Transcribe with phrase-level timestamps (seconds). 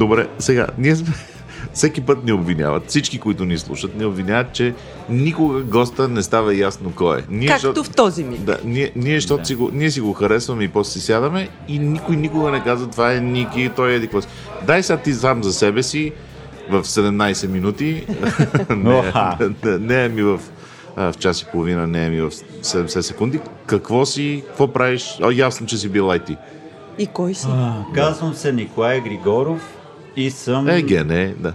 [0.00, 1.14] Добре, сега, ние сме...
[1.72, 4.74] Всеки път ни обвиняват, всички, които ни слушат, ни обвиняват, че
[5.08, 7.22] никога госта не става ясно кой е.
[7.30, 8.40] Ние, Както защото- в този миг.
[8.40, 11.78] Да, ние, ние, защото си го, ние си го харесваме и после си сядаме и
[11.78, 14.08] никой никога не казва това е Ники, той е еди.
[14.66, 16.12] Дай сега ти сам за себе си
[16.70, 18.06] в 17 минути.
[18.70, 19.12] не,
[19.64, 20.40] не, не е ми в,
[20.96, 23.40] в час и половина, не е ми в 70 секунди.
[23.66, 25.18] Какво си, какво правиш?
[25.22, 26.36] О, ясно, че си бил IT.
[26.98, 27.46] И кой си?
[27.50, 29.79] А, казвам се Николай Григоров
[30.20, 31.52] и съм, Е, ге, не, да.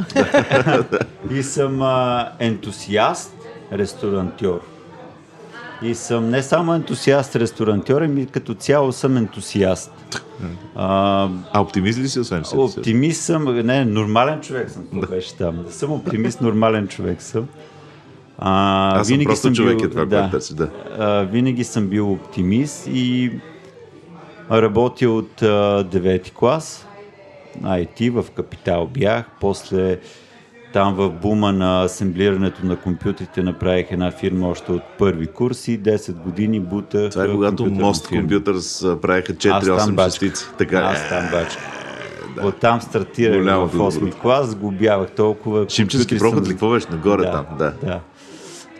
[1.31, 3.33] и съм а, ентусиаст,
[3.73, 4.61] ресторантьор.
[5.81, 9.91] И съм не само ентусиаст, ресторантьор, ами като цяло съм ентусиаст.
[10.75, 12.55] А, А оптимист ли си, освен си?
[12.57, 15.63] Оптимист съм, не, нормален човек съм, какво беше там.
[15.65, 17.47] Да съм оптимист, нормален човек съм.
[18.37, 20.69] А, Аз съм просто човек, е това, което търси, да.
[20.99, 23.31] А, винаги съм бил оптимист и
[24.51, 26.84] работя от а, 9 клас.
[27.61, 29.99] IT в Капитал бях, после
[30.73, 35.79] там в бума на асемблирането на компютрите направих една фирма още от първи курс и
[35.79, 38.07] 10 години бутах Това е когато Мост.
[38.07, 40.05] Компютърс там 4-8 бачках.
[40.05, 40.45] частици.
[40.57, 40.81] Така е.
[40.81, 41.63] Аз там бачках.
[42.43, 44.17] Оттам стартирах Голямо в 8 добро.
[44.21, 45.67] клас, сглобявах толкова.
[45.75, 46.51] Компютри проход ли?
[46.51, 46.87] Какво беше?
[46.91, 47.73] Нагоре да, там, да.
[47.83, 47.99] да.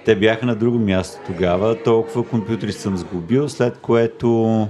[0.06, 1.84] Те бяха на друго място тогава.
[1.84, 4.68] Толкова компютри съм сглобил, след което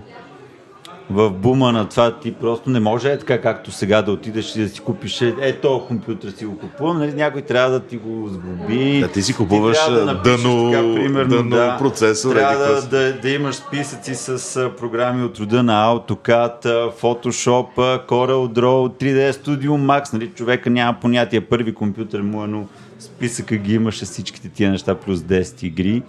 [1.10, 4.60] в бума на това ти просто не може е така, както сега да отидеш и
[4.60, 7.14] да си купиш е, е то компютър си го купувам, нали?
[7.14, 9.00] някой трябва да ти го сглоби.
[9.00, 13.30] Да, ти си купуваш, трябва а, напишеш дъно- примерно, дъно процесор, Трябва да, да, да
[13.30, 19.70] имаш списъци с а, програми от рода на AutoCAD, а, Photoshop, а, CorelDRAW, 3D Studio
[19.70, 20.14] Max.
[20.14, 20.28] Нали?
[20.28, 21.42] Човека няма понятие.
[21.42, 22.66] Първи компютър му е, но
[23.00, 26.04] списъка ги имаше всичките тия неща плюс 10 игри.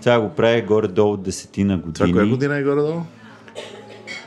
[0.00, 1.94] Това го прави горе-долу десетина години.
[1.94, 3.00] Това коя година е горе-долу?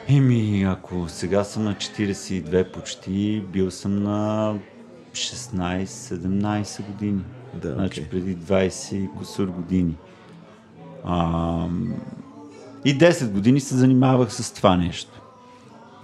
[0.09, 4.55] Еми, ако сега съм на 42 почти, бил съм на
[5.11, 7.21] 16-17 години.
[7.53, 9.95] Да, значи преди 20 и кусур години.
[11.05, 11.67] А,
[12.85, 15.21] и 10 години се занимавах с това нещо.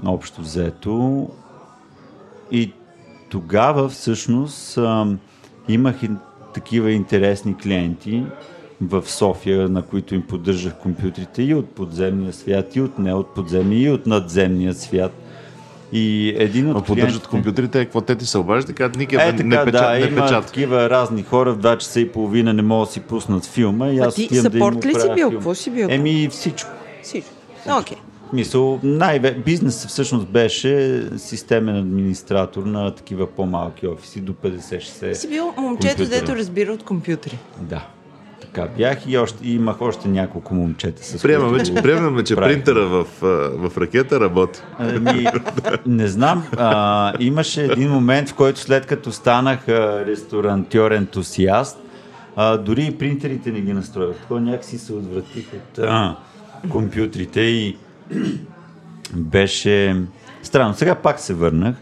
[0.05, 1.29] Общо взето.
[2.51, 2.73] И
[3.29, 5.19] тогава всъщност ам,
[5.67, 6.09] имах и
[6.53, 8.23] такива интересни клиенти
[8.83, 13.35] в София, на които им поддържах компютрите и от подземния свят, и от не от
[13.35, 15.11] подземния, и от надземния свят.
[15.91, 17.29] И един от А поддържат клиентите...
[17.29, 19.99] компютрите, какво те ти се обаждат, така Ники, Е, не, така, не, печат, да, не
[19.99, 20.45] има печат.
[20.45, 23.99] такива разни хора в 2 часа и половина не могат да си пуснат филма и
[23.99, 25.31] А аз ти отивам да ли си бил?
[25.31, 25.87] Какво си бил?
[25.89, 26.69] Еми всичко.
[27.03, 27.29] Всичко.
[27.79, 27.97] Окей.
[28.33, 35.13] Мисъл, най- бизнесът всъщност беше системен администратор на такива по-малки офиси до 50-60.
[35.13, 36.19] Си бил момчето, компютъра.
[36.19, 37.37] дето разбира от компютри.
[37.61, 37.87] Да.
[38.53, 42.55] Така бях и, още, и имах още няколко момчета с Приемаме, че, приемаме, че правих.
[42.55, 43.05] принтера в,
[43.69, 44.59] в ракета работи.
[44.79, 45.27] Ами,
[45.85, 46.47] не знам.
[46.57, 51.77] А, имаше един момент, в който след като станах ресторантьор ентусиаст,
[52.35, 54.17] а, дори и принтерите не ги настроих.
[54.17, 56.15] Такова някакси се отвратих от а,
[56.69, 57.77] компютрите и
[59.13, 60.01] беше
[60.43, 60.73] странно.
[60.73, 61.75] Сега пак се върнах.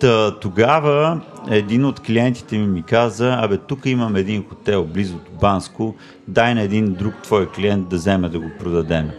[0.00, 5.30] Та, тогава един от клиентите ми ми каза, абе тук имам един хотел близо до
[5.40, 5.94] Банско,
[6.28, 9.10] дай на един друг твой клиент да вземе да го продадем.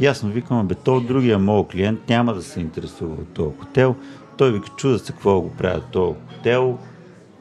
[0.00, 3.96] Ясно викам, бе, то другия моят клиент няма да се интересува от този хотел.
[4.36, 6.78] Той вика, чуда се какво го правят този хотел.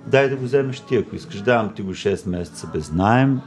[0.08, 1.42] Дай да го вземеш ти, ако искаш.
[1.42, 3.42] Давам ти го 6 месеца без найем.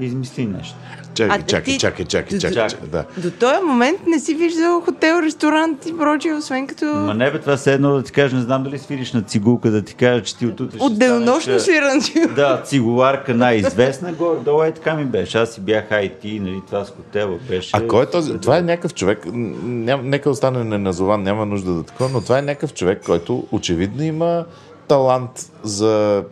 [0.00, 0.76] Измисли нещо.
[1.16, 2.68] Чакай, А, чакай, ти- чакай, чакай, чакай, чакай.
[2.70, 3.04] чакай, да.
[3.18, 7.40] До този момент не си виждал хотел, ресторант и прочие, освен като Ма не бе,
[7.40, 10.22] това се едно да ти кажа, не знам дали свириш на цигулка, да ти кажа,
[10.22, 12.28] че ти отутре от денонощно станеш, си ранчил.
[12.36, 15.38] Да, цигуларка най-известна, горе-долу е така ми беше.
[15.38, 17.70] Аз си бях IT, нали, това с хотела беше.
[17.72, 18.38] А кой е този?
[18.38, 22.42] Това е някакъв човек, ням, нека остане неназован, няма нужда да такова, но това е
[22.42, 24.44] някакъв човек, който очевидно има
[24.88, 25.30] талант
[25.62, 26.24] за,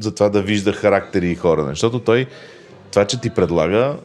[0.00, 1.64] за това да вижда характери и хора.
[1.68, 2.26] Защото той,
[2.90, 3.96] това, че ти предлага,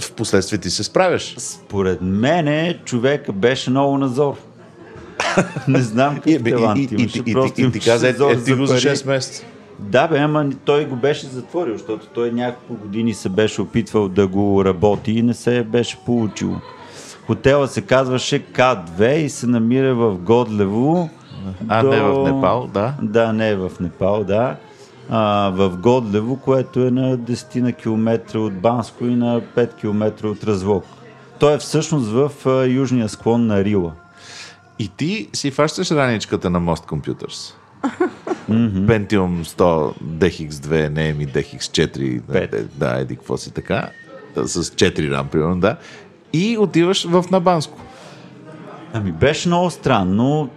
[0.00, 1.34] в последствие ти се справяш.
[1.38, 4.34] Според мене човека беше много назор.
[5.68, 7.18] не знам И, какъв и, талант имаше.
[7.18, 8.82] и, и, просто и, и ти каза, е, е, ти го за пари.
[8.82, 9.44] 6 месеца.
[9.78, 14.26] Да, бе, ама той го беше затворил, защото той няколко години се беше опитвал да
[14.26, 16.56] го работи и не се беше получило.
[17.26, 21.10] Хотела се казваше К2 и се намира в Годлево.
[21.68, 22.94] А, не в Непал, да.
[23.02, 24.56] Да, не в Непал, да.
[25.10, 30.28] А, в Годлево, което е на 10 на километра от Банско и на 5 км
[30.28, 30.84] от Развок.
[31.38, 33.92] Той е всъщност в а, южния склон на Рила.
[34.78, 37.54] И ти си фащаш раничката на Most Computers.
[38.50, 42.50] Pentium 100 DX2, не ми DX4, Пет.
[42.50, 43.90] да, да, еди какво си така,
[44.36, 45.76] с 4 рам, примерно, да.
[46.32, 47.78] И отиваш в Набанско.
[48.92, 50.50] Ами беше много странно.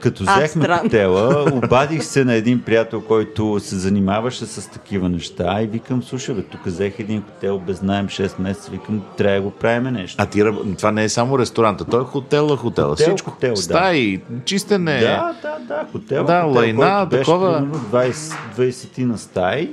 [0.00, 5.66] Като взехме хотела, обадих се на един приятел, който се занимаваше с такива неща и
[5.66, 9.50] викам, слушай, бе, тук взех един хотел без найем 6 месеца, викам, трябва да го
[9.50, 10.22] правим нещо.
[10.22, 10.42] А ти,
[10.78, 12.90] това не е само ресторанта, той е хотела, хотела.
[12.90, 13.30] Хотел, Всичко.
[13.30, 13.62] хотел, да.
[13.62, 15.00] Стаи, чистене.
[15.00, 16.24] Да, да, да, хотел.
[16.24, 17.58] Да, хотел, лайна, който беше такова.
[17.58, 19.70] примерно 20, 20 на стаи,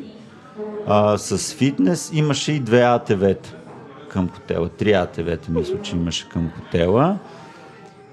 [0.88, 3.50] а, с фитнес, имаше и две АТВ-та
[4.10, 4.70] към хотела.
[4.70, 7.18] Три АТВ-та, мисля, че имаше към хотела.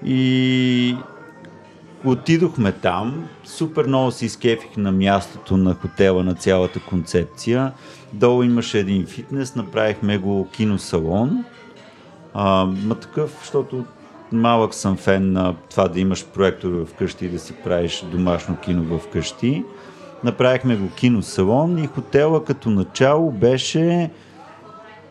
[0.05, 0.95] И
[2.05, 7.71] отидохме там, супер много се изкефих на мястото на хотела, на цялата концепция.
[8.13, 11.45] Долу имаше един фитнес, направихме го киносалон.
[12.33, 13.85] А, ма такъв, защото
[14.31, 18.99] малък съм фен на това да имаш проектор вкъщи и да си правиш домашно кино
[18.99, 19.63] вкъщи.
[20.23, 24.09] Направихме го киносалон и хотела като начало беше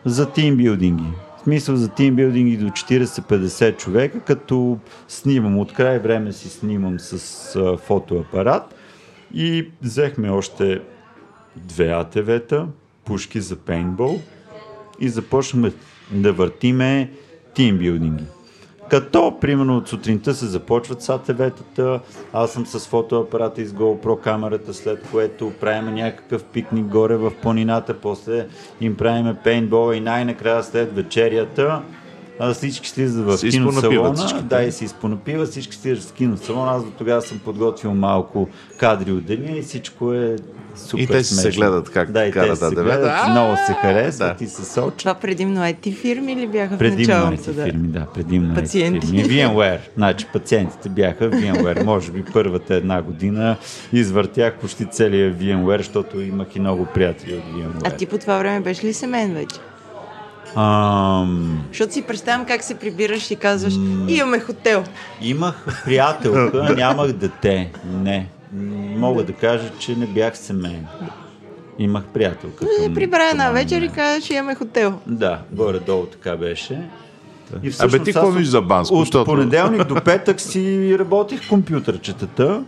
[0.05, 1.11] за тимбилдинги.
[1.41, 4.77] В смисъл за тимбилдинги до 40-50 човека, като
[5.07, 8.75] снимам от край време си снимам с а, фотоапарат
[9.33, 10.81] и взехме още
[11.55, 12.67] две АТВ-та,
[13.05, 14.21] пушки за пейнтбол
[14.99, 15.71] и започнахме
[16.11, 17.11] да въртиме
[17.53, 18.23] тимбилдинги.
[18.91, 21.99] Като, примерно, от сутринта се започват с АТВ-тата,
[22.33, 27.31] аз съм с фотоапарата и с GoPro камерата, след което правим някакъв пикник горе в
[27.41, 28.47] планината, после
[28.81, 31.81] им правиме пейнтбола и най-накрая след вечерята
[32.41, 34.43] а, всички слизат в киносалона, всички.
[34.43, 38.47] да, и се изпонапиват, всички слизат в киносалона, аз до тогава съм подготвил малко
[38.77, 40.35] кадри от деня и всичко е
[40.77, 41.59] супер И те си се смешно.
[41.61, 42.83] гледат как да, и карат АТВ-та.
[42.83, 44.43] гледат, А, много се харесват да.
[44.43, 44.95] и се сочат.
[44.95, 47.43] Това предимно IT фирми ли бяха в Предимно началото?
[47.43, 47.63] IT Да.
[47.63, 49.07] фирми, да, предимно IT Пациенти.
[49.07, 49.23] фирми.
[49.25, 51.83] VMware, значи пациентите бяха VMware.
[51.83, 53.55] Може би първата една година
[53.93, 57.87] извъртях почти целия VMware, защото имах и много приятели от VMware.
[57.87, 59.55] А ти по това време беше ли семейен вече?
[60.55, 63.73] Ам, Защото си представям как се прибираш и казваш,
[64.07, 64.83] имаме хотел.
[65.21, 67.71] имах приятелка, нямах дете.
[67.93, 68.27] Не.
[68.95, 70.85] Мога да кажа, че не бях семейен.
[71.79, 72.65] Имах приятелка.
[72.77, 73.91] към- Прибра една вечер и мен.
[73.91, 74.93] казваш, имаме хотел.
[75.07, 76.81] Да, горе-долу така беше.
[77.63, 78.95] И Абе ти какво аз за Банско?
[78.95, 82.63] От Защото- понеделник до петък си работих компютърчетата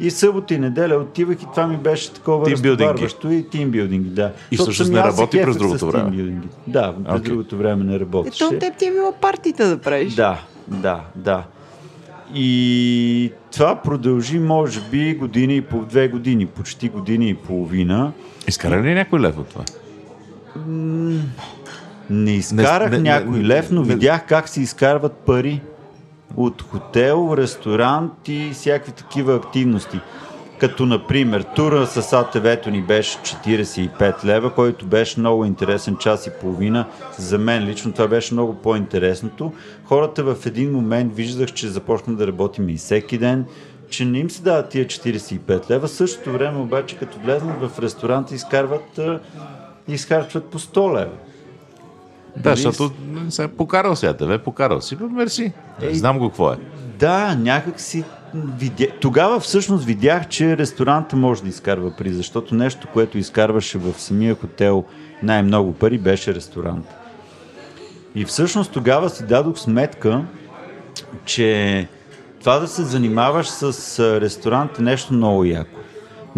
[0.00, 4.32] и събота и неделя отивах и това ми беше такова разтоварващо и тимбилдинги, да.
[4.50, 6.04] И Защото всъщност не работи през другото време?
[6.04, 6.48] тимбилдинги.
[6.66, 7.24] Да, през Окей.
[7.24, 8.44] другото време не работеше.
[8.44, 10.14] Ето, теб ти е било партита да правиш.
[10.14, 11.42] Да, да, да.
[12.34, 18.12] И това продължи, може би, години и по две години, почти години и половина.
[18.48, 19.64] Изкара ли някой лев от това?
[22.10, 25.60] Не изкарах Не- не- някой не- лев, но не- видях как се изкарват пари
[26.36, 30.00] от хотел, ресторант и всякакви такива активности.
[30.60, 36.30] Като, например, тура с АТВ-то ни беше 45 лева, който беше много интересен час и
[36.40, 36.86] половина.
[37.18, 39.52] За мен лично това беше много по-интересното.
[39.84, 43.44] Хората в един момент виждах, че започна да работим и всеки ден,
[43.90, 45.88] че не им се дават тия 45 лева.
[45.88, 49.00] Същото време обаче, като влезнат в ресторанта, изкарват,
[49.88, 51.12] изхарчват по 100 лева.
[52.42, 52.90] Да, защото
[53.28, 55.52] сега покарал си АТВ, покарал си, бе, мерси.
[55.92, 56.56] Знам го какво е.
[56.98, 58.04] Да, някак си
[58.58, 58.86] видя...
[59.00, 64.34] Тогава всъщност видях, че ресторанта може да изкарва пари, защото нещо, което изкарваше в самия
[64.34, 64.84] хотел
[65.22, 66.86] най-много пари, беше ресторант.
[68.14, 70.24] И всъщност тогава си дадох сметка,
[71.24, 71.88] че
[72.40, 75.78] това да се занимаваш с ресторант е нещо много яко.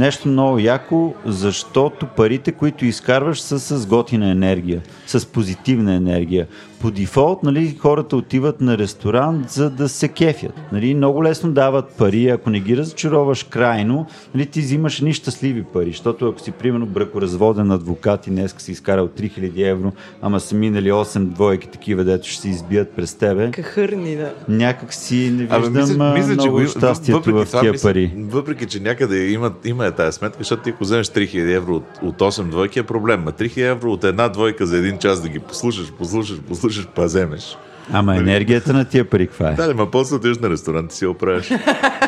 [0.01, 6.47] Нещо много яко, защото парите, които изкарваш, са с готина енергия, с позитивна енергия.
[6.81, 10.53] По дефолт, нали, хората отиват на ресторант, за да се кефят.
[10.73, 15.63] Нали, много лесно дават пари, ако не ги разочароваш крайно, нали, ти взимаш едни щастливи
[15.63, 20.55] пари, защото ако си, примерно, бракоразводен адвокат и днес си изкарал 3000 евро, ама са
[20.55, 24.33] минали 8 двойки такива, дето ще се избият през тебе, Кахърни, да.
[24.49, 28.13] някак си не виждам Абе, мисля, мисля, че много го, щастието в тия мисля, пари.
[28.17, 31.85] Въпреки, че някъде има, има е тази сметка, защото ти ако вземеш 3000 евро от,
[32.03, 33.23] от 8 двойки е проблем.
[33.23, 37.05] Ма 3000 евро от една двойка за един час да ги послушаш, послушаш, послушаш, па
[37.05, 37.57] вземеш.
[37.93, 39.55] Ама енергията на тия пари каква е?
[39.55, 41.51] Да, ма после отидеш на ресторант и си оправиш.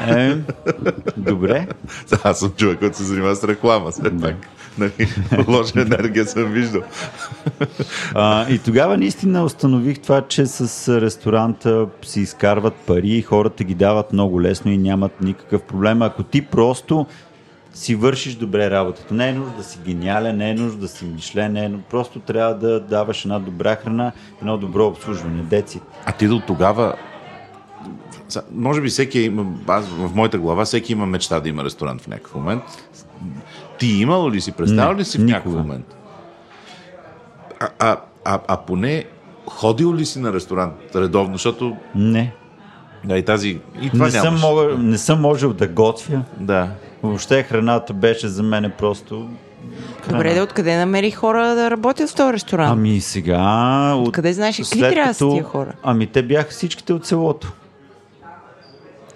[0.08, 0.36] Е,
[1.16, 1.66] добре.
[2.24, 4.34] Аз съм човек, който се занимава с реклама, все пак.
[4.78, 5.08] Нали,
[5.48, 6.82] лоша енергия съм виждал.
[8.14, 13.74] А, и тогава наистина установих това, че с ресторанта си изкарват пари и хората ги
[13.74, 16.02] дават много лесно и нямат никакъв проблем.
[16.02, 17.06] Ако ти просто
[17.74, 19.14] си вършиш добре работата.
[19.14, 21.84] Не е нужно да си гениален, не е нужно да си мишлен, не е нужно.
[21.90, 25.42] Просто трябва да даваш една добра храна, едно добро обслужване.
[25.42, 25.80] Деци.
[26.06, 26.94] А ти до тогава
[28.52, 32.08] може би всеки има, аз в моята глава всеки има мечта да има ресторант в
[32.08, 32.62] някакъв момент.
[33.78, 35.96] Ти имал ли си, представил Не, ли си в някакъв момент?
[37.60, 39.04] А, а, а, а поне
[39.46, 42.34] ходил ли си на ресторант редовно, защото Не.
[43.04, 43.60] Да, и тази.
[43.82, 46.22] И това Не съм, мога, не съм можел да готвя.
[46.40, 46.68] Да.
[47.02, 49.28] Въобще храната беше за мен просто...
[50.08, 52.72] Добре, да откъде намери хора да работят в този ресторант?
[52.72, 53.40] Ами сега...
[53.94, 54.08] От...
[54.08, 55.72] Откъде знаеш какви трябва като- тия хора?
[55.82, 57.52] Ами те бяха всичките от селото.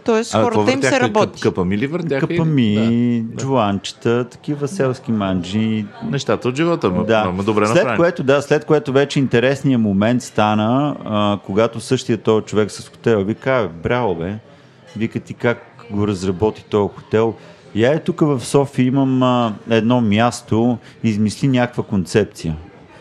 [0.05, 1.41] Тоест А хората им се работи.
[1.41, 2.27] Къп- Къпами ли въртяха?
[2.29, 3.37] Къпами, Да.
[3.37, 5.87] джуанчета, такива селски манджи.
[6.05, 7.25] Нещата от живота, ма, Да.
[7.25, 7.97] ма добре след направени.
[7.97, 13.25] което, да, след което вече интересният момент стана, а, когато същия този човек с хотела
[13.25, 14.35] вика, «Абе, браво бе,
[14.97, 17.35] вика ти как го разработи този хотел.
[17.77, 22.57] Я е тук в София имам а, едно място, измисли някаква концепция.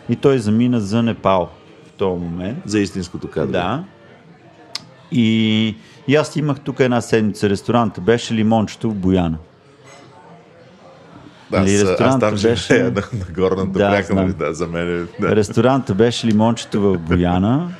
[0.10, 1.50] И той замина за Непал
[1.88, 2.58] в този момент.
[2.66, 3.52] За истинското кадро.
[3.52, 3.84] Да.
[5.12, 5.76] И,
[6.08, 9.38] и аз имах тук една седмица ресторанта, беше лимончето в Бояна.
[11.52, 15.06] Да, Нали, аз, там беше- живея на, на горната Да, пряка, да, за мен е...
[15.22, 15.36] Да.
[15.36, 17.72] Ресторанта беше лимончето в Бояна.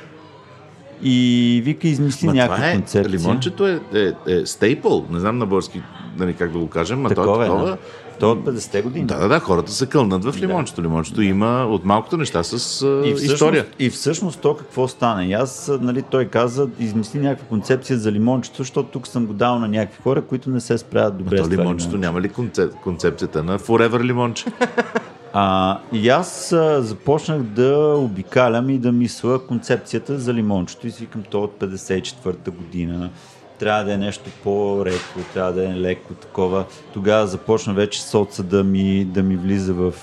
[1.02, 3.20] И вика, измисли Ма някаква това е, концепция.
[3.20, 5.82] лимончето е, е, е стейпъл, не знам на български
[6.18, 7.66] нали, как да го кажем, ма то Такова е е, такова.
[7.66, 7.76] да.
[8.20, 9.06] То е от 50-те години.
[9.06, 10.82] Да, да, да, хората се кълнат в лимончето.
[10.82, 13.66] Лимончето има от малкото неща с а, И всъщност, история.
[13.78, 15.24] и всъщност то какво стана?
[15.24, 19.58] И аз, нали, той каза, измисли някаква концепция за лимончето, защото тук съм го дал
[19.58, 22.06] на някакви хора, които не се справят добре То с това лимончето лимонче.
[22.06, 24.44] няма ли концеп, концепцията на Forever лимонче?
[25.32, 31.02] А, и аз а, започнах да обикалям и да мисля концепцията за лимончето и си
[31.02, 33.10] викам то от 54-та година.
[33.58, 36.64] Трябва да е нещо по-редко, трябва да е леко такова.
[36.92, 39.94] Тогава започна вече соца да ми, да ми влиза в,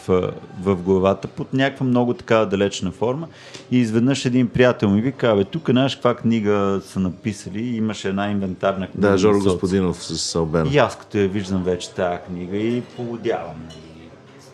[0.62, 3.28] в главата под някаква много такава далечна форма.
[3.72, 8.32] И изведнъж един приятел ми вика, абе, тук знаеш каква книга са написали, имаше една
[8.32, 9.10] инвентарна книга.
[9.10, 9.40] да, Жоро.
[9.40, 10.68] Господинов с Салбен.
[10.72, 13.56] И аз като я виждам вече тази книга и полудявам.
[13.70, 13.93] И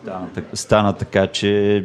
[0.02, 1.84] Стана, стана така, че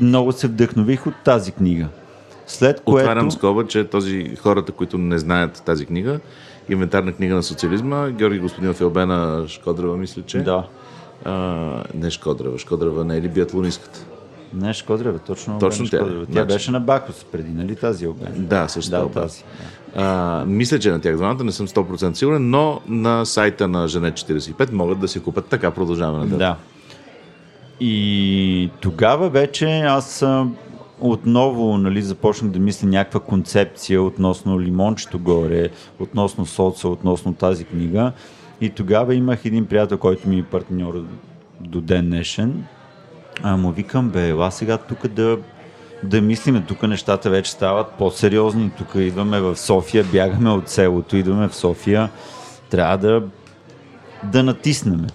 [0.00, 1.88] много се вдъхнових от тази книга.
[2.46, 3.04] След което...
[3.04, 6.20] Отварям скоба, че този, хората, които не знаят тази книга,
[6.68, 10.38] инвентарна книга на социализма, Георги Господинов е обена Шкодрева, мисля, че.
[10.38, 10.64] Да.
[11.24, 11.32] А,
[11.94, 14.04] не Шкодрева, Шкодрева не е ли биатлонистката?
[14.54, 15.58] Не, Шкодрева, точно.
[15.58, 15.96] Точно Обена тя.
[15.98, 16.26] Шкодрева.
[16.26, 18.30] Тя Значи- беше на Бакус преди, нали тази обена?
[18.36, 19.44] Да, също Да, тази.
[19.96, 24.14] А, мисля, че на тях двамата не съм 100% сигурен, но на сайта на Женет
[24.14, 26.36] 45 могат да си купят така продължаване.
[26.36, 26.56] Да.
[27.80, 30.24] И тогава вече аз
[31.00, 35.68] отново нали, започнах да мисля някаква концепция относно лимончето горе,
[35.98, 38.12] относно соца, относно тази книга.
[38.60, 41.04] И тогава имах един приятел, който ми е партньор
[41.60, 42.64] до ден днешен.
[43.42, 45.38] А му викам, бе, ела сега тук да,
[46.02, 51.48] да мислиме, тук нещата вече стават по-сериозни, тук идваме в София, бягаме от селото, идваме
[51.48, 52.10] в София,
[52.70, 53.22] трябва да,
[54.24, 55.06] да натиснеме.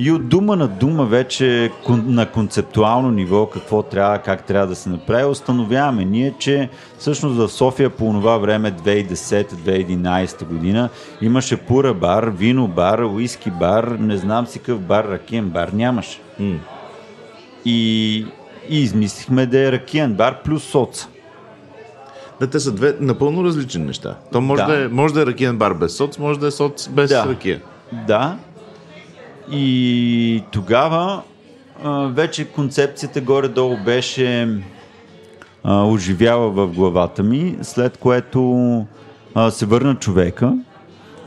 [0.00, 4.88] И от дума на дума вече на концептуално ниво какво трябва, как трябва да се
[4.88, 10.88] направи, установяваме ние, че всъщност в София по това време 2010-2011 година
[11.20, 16.20] имаше пура бар, вино бар, уиски бар, не знам си какъв бар, ракиен бар нямаше.
[17.64, 18.26] И,
[18.68, 21.08] и измислихме да е ракиен бар плюс соца.
[22.40, 24.16] да, те са две напълно различни неща.
[24.32, 24.84] То може да, Да.
[24.84, 27.26] е, може да е ракиен бар без соц, може да е соц без Да.
[27.28, 27.60] ракия.
[28.06, 28.36] Да.
[29.50, 31.22] И тогава
[31.84, 34.48] а, вече концепцията горе-долу беше
[35.64, 38.86] а, оживяла в главата ми, след което
[39.34, 40.54] а, се върна човека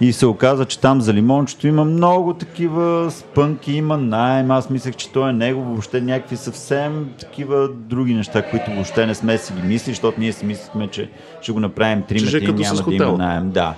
[0.02, 4.52] и се оказа, че там за лимончето има много такива спънки, има найем.
[4.52, 9.16] Аз мислех, че той е него, въобще някакви съвсем такива други неща, които въобще не
[9.16, 11.10] сме си ги мислили, защото ние си мислихме, че
[11.42, 13.52] ще го направим тримата ще е и няма да има найем.
[13.52, 13.74] Да.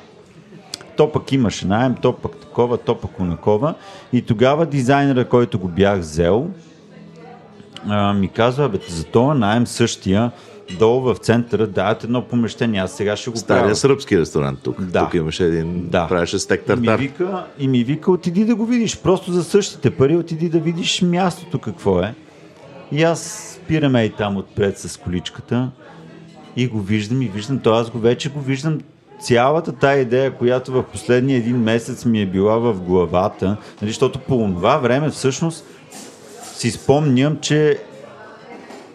[0.98, 3.74] То пък имаше найем, то пък такова, то пък онакова.
[4.13, 6.48] И тогава дизайнера, който го бях взел,
[8.15, 10.32] ми казва, бе, за това найем същия,
[10.72, 13.75] долу в центъра дават едно помещение, аз сега ще го Стария правя.
[13.75, 14.82] сръбски ресторант тук.
[14.82, 15.03] Да.
[15.05, 16.08] Тук имаше един, Да.
[16.08, 17.00] правеше стек И ми, тартар.
[17.00, 18.98] вика, и ми вика, отиди да го видиш.
[18.98, 22.13] Просто за същите пари отиди да видиш мястото какво е.
[22.91, 23.22] И аз
[23.55, 25.72] спираме и там отпред с количката
[26.55, 28.79] и го виждам и виждам, то аз го вече го виждам
[29.22, 33.46] цялата тая идея, която в последния един месец ми е била в главата,
[33.82, 35.65] нали, защото по това време всъщност
[36.55, 37.77] си спомням, че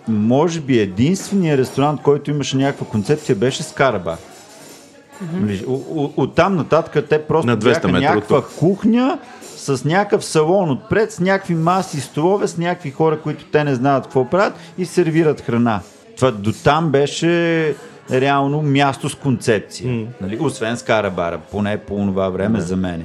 [0.09, 4.17] може би единственият ресторант, който имаше някаква концепция, беше Скарабар.
[5.33, 8.51] Нали, о- о- Оттам нататък те просто На 200 бяха някаква тук.
[8.59, 9.19] кухня
[9.57, 14.05] с някакъв салон отпред, с някакви маси, столове, с някакви хора, които те не знаят
[14.05, 15.81] какво правят и сервират храна.
[16.17, 17.75] Това до там беше
[18.13, 20.07] реално място с концепция.
[20.21, 20.39] Нали?
[20.41, 23.05] Освен Скарабара, поне по това време за мене.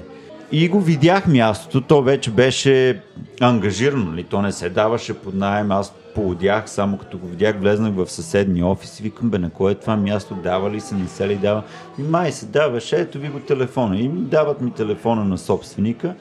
[0.51, 3.01] и го видях мястото, то вече беше
[3.41, 4.23] ангажирано, нали?
[4.23, 8.65] то не се даваше под найем, аз поудях, само като го видях, влезнах в съседния
[8.65, 11.35] офис и викам, бе, на кое е това място, дава ли се, не се ли
[11.35, 11.63] дава?
[11.99, 13.97] И май се даваше, ето ви го телефона.
[13.97, 16.15] И дават ми телефона на собственика,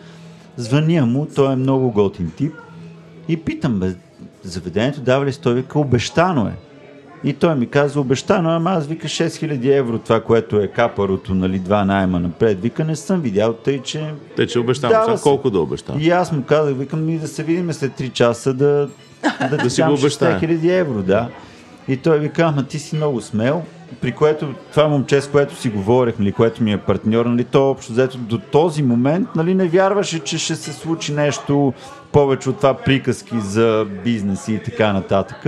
[0.56, 2.54] звъня му, той е много готин тип
[3.28, 3.94] и питам, бе,
[4.42, 5.40] заведението дава ли се?
[5.40, 6.71] Той вика, обещано е.
[7.24, 11.58] И той ми каза, обещано, ама аз вика 6000 евро, това, което е капарото, нали,
[11.58, 12.60] два найема напред.
[12.60, 14.14] Вика, не съм видял, тъй, че...
[14.36, 15.04] Те, че обещавам.
[15.04, 15.22] Сега се.
[15.22, 16.00] колко да обещавам?
[16.00, 18.88] И аз му казах, викам, ми да се видим след 3 часа да,
[19.50, 20.40] да, Да си го обещая.
[20.40, 21.28] 6000 евро, да.
[21.88, 23.62] И той вика, ама ти си много смел,
[24.00, 27.70] при което това момче, с което си говорех, нали, което ми е партньор, нали, то
[27.70, 31.72] общо взето до този момент нали, не вярваше, че ще се случи нещо
[32.12, 35.46] повече от това приказки за бизнес и така нататък.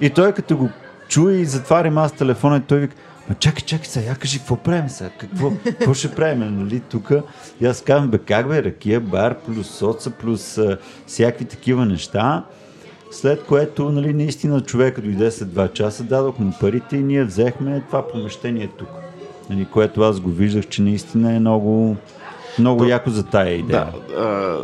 [0.00, 0.68] И той като го
[1.08, 2.96] чуе и затварям аз телефона и той вика,
[3.28, 5.10] Ма чакай, чакай сега, я кажи, какво правим сега?
[5.18, 7.12] Какво, какво ще правим, нали, тук?
[7.60, 12.44] И аз казвам, бе, как бе, ракия, бар, плюс соца, плюс а, всякакви такива неща.
[13.10, 17.82] След което, нали, наистина човека дойде след 2 часа, дадох му парите и ние взехме
[17.86, 18.88] това помещение тук.
[19.50, 21.96] Нали, което аз го виждах, че наистина е много,
[22.58, 23.86] много яко за тая идея.
[24.08, 24.56] Да, а,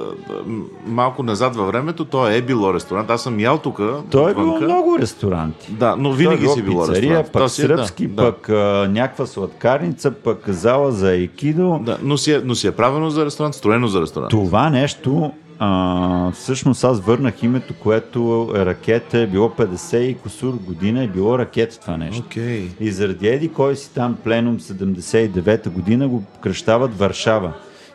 [0.86, 3.10] малко назад във времето, то е било ресторант.
[3.10, 3.80] Аз съм ял тук.
[4.10, 5.72] Той е било много ресторанти.
[5.72, 8.88] Да, но винаги е си било пицария, пък То си е- сръбски, да, пък а,
[8.92, 11.80] някаква сладкарница, пък зала за айкидо.
[11.82, 14.30] Да, но, си е, но си е правено за ресторант, строено за ресторант.
[14.30, 20.54] Това нещо, а, всъщност аз върнах името, което е ракета е било 50 и косур
[20.54, 22.22] година, е било ракета това нещо.
[22.26, 22.68] Окей.
[22.80, 27.52] И заради еди кой си там пленум 79-та година го кръщават Варшава.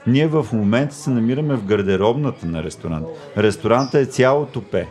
[0.08, 3.06] Ние в момента се намираме в гардеробната на ресторант.
[3.38, 4.88] Ресторанта е цялото пе.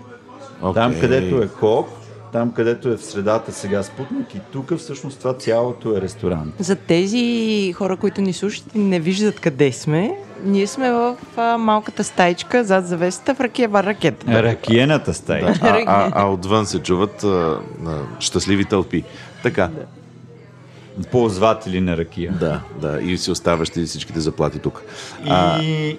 [0.75, 1.01] Там Окей.
[1.01, 1.89] където е кок,
[2.33, 6.55] там където е в средата сега спутник и тук всъщност това цялото е ресторант.
[6.59, 11.59] За тези хора, които ни слушат и не виждат къде сме, ние сме в а,
[11.59, 14.43] малката стайчка зад завесата в Ракия бар ракета.
[14.43, 15.45] Ракиената стая.
[15.45, 19.05] Да, а, а, а отвън се чуват а, а, щастливи тълпи.
[19.43, 19.71] Така.
[21.11, 22.33] Ползватели на ракия.
[22.41, 23.00] Да, да.
[23.00, 24.82] И си оставащи всичките заплати тук.
[25.63, 25.97] И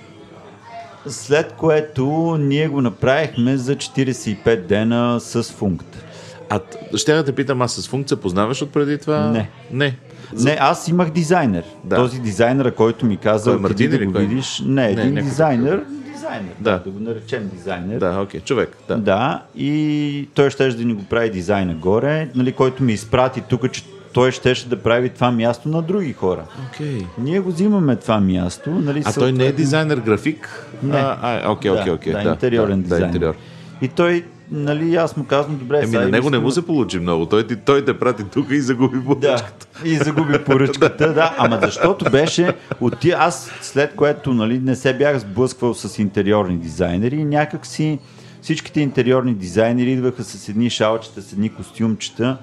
[1.07, 2.05] след което
[2.39, 6.03] ние го направихме за 45 дена с функт.
[6.49, 6.60] А
[6.95, 9.19] ще да те питам, аз с функция познаваш от преди това?
[9.29, 9.49] Не.
[9.71, 9.97] Не.
[10.33, 11.63] Не, аз имах дизайнер.
[11.83, 11.95] Да.
[11.95, 14.25] Този дизайнер, който ми каза, отиди Мартин да го кой?
[14.25, 14.62] видиш.
[14.65, 15.83] Не, един някой дизайнер.
[16.13, 16.81] Дизайнер, Да.
[16.86, 16.91] да.
[16.91, 17.99] го наречем дизайнер.
[17.99, 18.39] Да, окей.
[18.39, 18.77] Човек.
[18.88, 18.95] Да.
[18.97, 23.71] Да, и той ще да ни го прави дизайна горе, нали, който ми изпрати тук,
[23.71, 26.43] че той щеше да прави това място на други хора.
[26.67, 27.05] Окей.
[27.17, 28.69] Ние го взимаме това място.
[28.71, 30.65] Нали, А той не е дизайнер, график?
[30.83, 30.97] Не.
[30.97, 32.13] А, окей, окей, окей.
[32.13, 33.01] Да, интериорен да, дизайнер.
[33.01, 33.35] Да, интериор.
[33.81, 36.65] И той, нали, аз му казвам, добре, Еми, сега на него не му да- се
[36.65, 37.25] получи много.
[37.25, 39.67] Той, ти- той те прати тук и загуби Да, поръчката.
[39.85, 41.35] и загуби поръчката, да.
[41.37, 46.57] Ама защото беше от тия, аз след което нали, не се бях сблъсквал с интериорни
[46.57, 47.99] дизайнери и някак си
[48.41, 52.37] всичките интериорни дизайнери идваха с едни шалчета, с едни костюмчета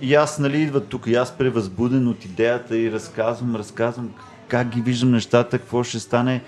[0.00, 4.10] и аз нали идват тук и аз превъзбуден от идеята и разказвам, разказвам
[4.48, 6.42] как ги виждам нещата, какво ще стане.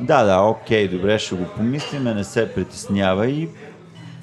[0.00, 3.48] Да, да, окей, добре, ще го помислим, не се притеснява и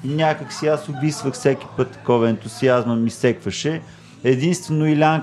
[0.04, 3.80] някак си аз обисвах всеки път такова ентусиазма ми секваше.
[4.24, 5.22] Единствено Илян,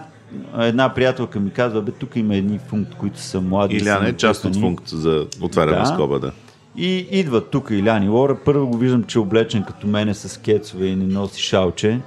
[0.60, 3.76] една приятелка ми казва, бе, тук има едни функт, които са млади.
[3.76, 4.62] Илян е част от напукани».
[4.62, 5.86] функт за отваряне Да.
[5.86, 6.32] скоба, да.
[6.76, 8.38] И идва тук Илян и Лора.
[8.46, 12.00] Първо го виждам, че е облечен като мене с кецове и не носи шалче.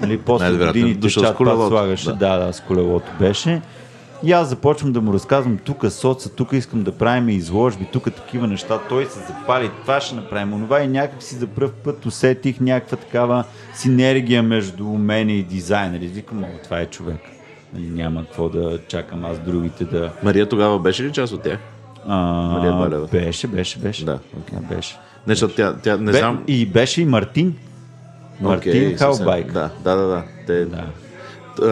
[0.00, 2.06] Нали, после годините чат пак слагаше.
[2.06, 2.14] да.
[2.14, 2.38] Да.
[2.46, 3.62] да, с колелото беше.
[4.24, 8.46] И аз започвам да му разказвам, тук соца, тук искам да правим изложби, тук такива
[8.46, 8.78] неща.
[8.88, 12.96] Той се запали, това ще направим, онова и някак си за пръв път усетих някаква
[12.96, 16.06] такава синергия между мен и дизайнери.
[16.06, 17.20] Викам, о, това е човек.
[17.74, 20.10] Нали, няма какво да чакам аз другите да...
[20.22, 21.58] Мария тогава беше ли част от тях?
[22.06, 23.06] Мария А, Балева.
[23.06, 24.04] беше, беше, беше.
[24.04, 24.18] Да,
[24.52, 24.96] Да, беше.
[25.26, 26.44] Не, защото тя, тя не Бе, знам.
[26.46, 27.54] И беше и Мартин.
[28.40, 29.16] Мартин съвсем.
[29.24, 29.52] Халбайк.
[29.52, 30.06] Да, да, да.
[30.06, 30.22] да.
[30.46, 30.84] Те, Да.
[31.62, 31.66] А,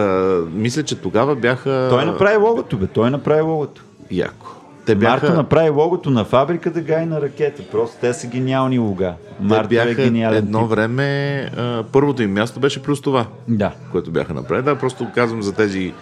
[0.53, 1.87] мисля, че тогава бяха...
[1.89, 2.87] Той направи логото, бе.
[2.87, 3.83] Той направи логото.
[4.11, 4.47] Яко.
[4.85, 5.11] Те Бяха...
[5.25, 7.63] Марто направи логото на фабриката Гай на ракета.
[7.71, 9.13] Просто те са гениални луга.
[9.37, 10.69] те Марто е бяха гениален едно тип.
[10.69, 11.05] време...
[11.57, 13.71] А, първото им място беше плюс това, Да.
[13.91, 14.65] което бяха направили.
[14.65, 15.93] Да, просто казвам за тези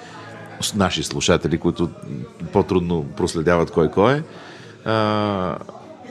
[0.76, 1.90] наши слушатели, които
[2.54, 4.24] по-трудно проследяват кой кой е.
[4.86, 5.56] А,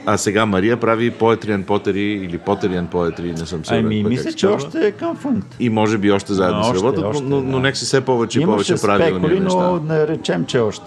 [0.05, 3.85] а сега Мария прави and Pottery или and Poetry, не съм сигурен.
[3.85, 5.55] Ами, мисля, че още е към функт.
[5.59, 7.59] И може би още заедно Но се работят, още, но, но, да.
[7.59, 9.57] нека си все повече и повече правилни спекули, неща.
[9.57, 10.85] но не речем, че още.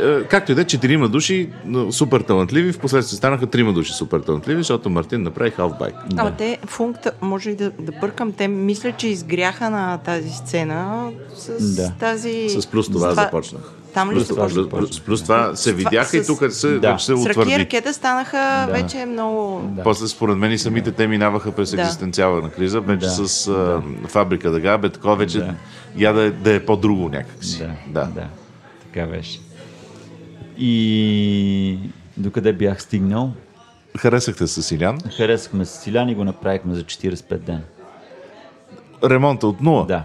[0.00, 1.50] Е, Както и да е, четирима души
[1.90, 5.94] супер талантливи, в последствие станаха трима души супер талантливи, защото Мартин направи халфбайк.
[6.16, 11.10] Ама те, функта, може и да, да бъркам, те мисля, че изгряха на тази сцена
[11.34, 11.92] с Да.
[12.00, 12.48] тази...
[12.48, 13.62] С плюс това започнах.
[13.94, 14.68] Там ли Плюс ще това.
[14.70, 16.98] Плюс, плюс това се видяха и с- тук се, Да.
[16.98, 17.58] се С утвърди.
[17.58, 18.72] ракета станаха Да.
[18.72, 19.60] вече много...
[19.66, 19.82] Да.
[19.82, 21.80] После според мен и самите те минаваха през Да.
[21.80, 23.10] екзистенциална криза, вече Да.
[23.18, 25.54] с а, фабрика дъга, бе такова вече Да.
[25.96, 27.58] я да, е- да е по-друго някакси.
[27.58, 28.04] Да, да.
[28.06, 28.26] да.
[28.84, 29.40] Така беше.
[30.58, 31.78] И
[32.16, 33.32] докъде бях стигнал?
[33.98, 34.98] Харесахте с Илян.
[35.16, 37.60] Харесахме с Силян и го направихме за 45 дена.
[39.04, 39.86] Ремонта от нула.
[39.86, 40.02] Да.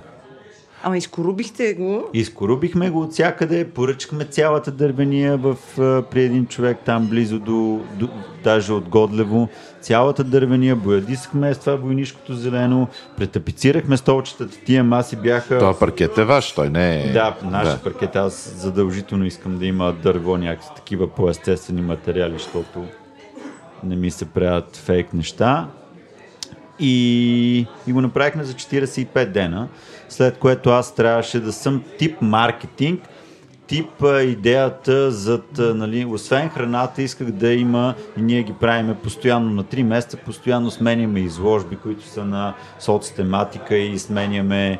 [0.83, 2.09] Ама изкорубихте го.
[2.13, 5.55] Изкорубихме го от всякъде, поръчахме цялата дървения в,
[6.11, 8.09] при един човек там близо до, до
[8.43, 9.49] даже от Годлево.
[9.81, 12.87] Цялата дървения, боядисахме с това войнишкото зелено,
[13.17, 15.59] претапицирахме столчетата, тия маси бяха...
[15.59, 17.11] Това паркет е ваш, той не е...
[17.11, 17.83] Да, нашия Да.
[17.83, 18.15] паркет.
[18.15, 22.85] Аз задължително искам да има дърво, някакви такива по-естествени материали, защото
[23.83, 25.67] не ми се правят фейк неща.
[26.79, 29.67] И, и го направихме за 45 дена,
[30.09, 33.01] след което аз трябваше да съм тип маркетинг,
[33.67, 33.89] тип
[34.23, 39.83] идеята за, нали, освен храната, исках да има и ние ги правиме постоянно на 3
[39.83, 44.79] месеца, постоянно сменяме изложби, които са на соцтематика и сменяме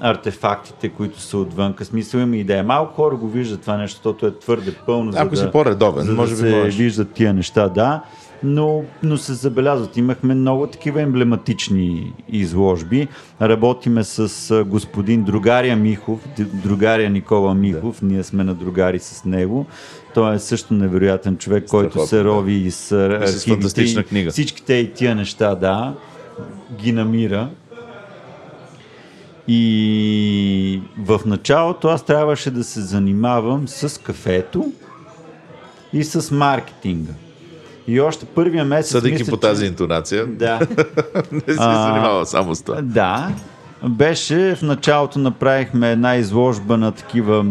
[0.00, 1.84] артефактите, които са отвънка.
[1.84, 2.64] Смисъл има идея.
[2.64, 5.12] Малко хора го виждат това нещо, защото е твърде пълно.
[5.16, 6.74] Ако за си да, по-редовен, за може да би се можеш.
[6.74, 8.02] виждат тия неща, да.
[8.42, 9.96] Но, но се забелязват.
[9.96, 13.08] Имахме много такива емблематични изложби.
[13.42, 18.02] Работиме с господин Другария Михов, другария Никола Михов.
[18.02, 19.66] Ние сме на другари с него.
[20.14, 22.36] Той е също невероятен човек, който се Страхотно, да.
[22.36, 24.30] рови и с архивите и книга.
[24.30, 25.94] Всичките и тия неща, да,
[26.76, 27.48] ги намира.
[29.48, 34.72] И в началото аз трябваше да се занимавам с кафето
[35.92, 37.12] и с маркетинга.
[37.88, 38.92] И още първия месец.
[38.92, 40.58] Съдейки мисля, по тази интонация, Да,
[41.32, 42.80] не се А, занимава само с това.
[42.82, 43.30] да.
[43.88, 47.46] Беше в началото направихме една изложба на такива.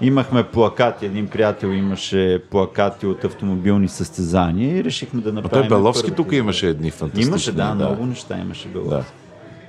[0.00, 5.68] Имахме плакати, един приятел имаше плакати от автомобилни състезания и решихме да направим.
[5.68, 7.28] той Беловски първата тук имаше едни фантастични.
[7.28, 9.12] Имаше, да, много неща имаше Беловски.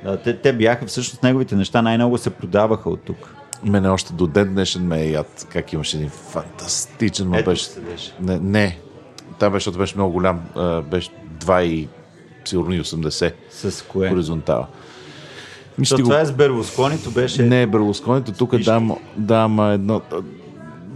[0.04, 0.12] Да.
[0.12, 3.36] Да, те, те бяха всъщност неговите неща най-много се продаваха от тук.
[3.64, 5.48] Мене още до ден днешен ме е яд.
[5.50, 7.70] Как имаше един фантастичен, Ето беше...
[8.22, 8.78] Не, не.
[9.40, 10.42] Та беше, защото беше много голям.
[10.92, 11.88] Беше 2 и
[12.46, 14.10] сигурно и 80 С кое?
[14.10, 14.68] хоризонтала.
[15.78, 16.10] Ми ще Защото ти го...
[16.10, 17.44] това е с Берлусконито беше...
[17.44, 20.02] Не, Берлусконито тук дам, дам едно...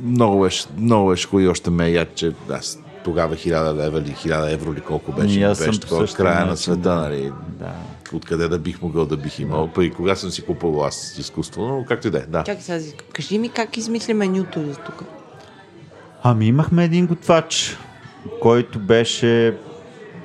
[0.04, 4.54] Много беше, много беше и още ме яд, че аз тогава 1000 лева или 1000
[4.54, 6.96] евро или колко беше, И аз беше такова от края на света, да.
[6.96, 7.32] нали?
[7.48, 7.72] Да.
[8.14, 9.70] Откъде да бих могъл да бих имал.
[9.76, 12.44] Па и кога съм си купувал аз изкуство, но както и да е, да.
[12.44, 15.04] Чакай сега, кажи ми как измисля менюто за тук.
[16.24, 17.78] Ами имахме един готвач,
[18.42, 19.58] който беше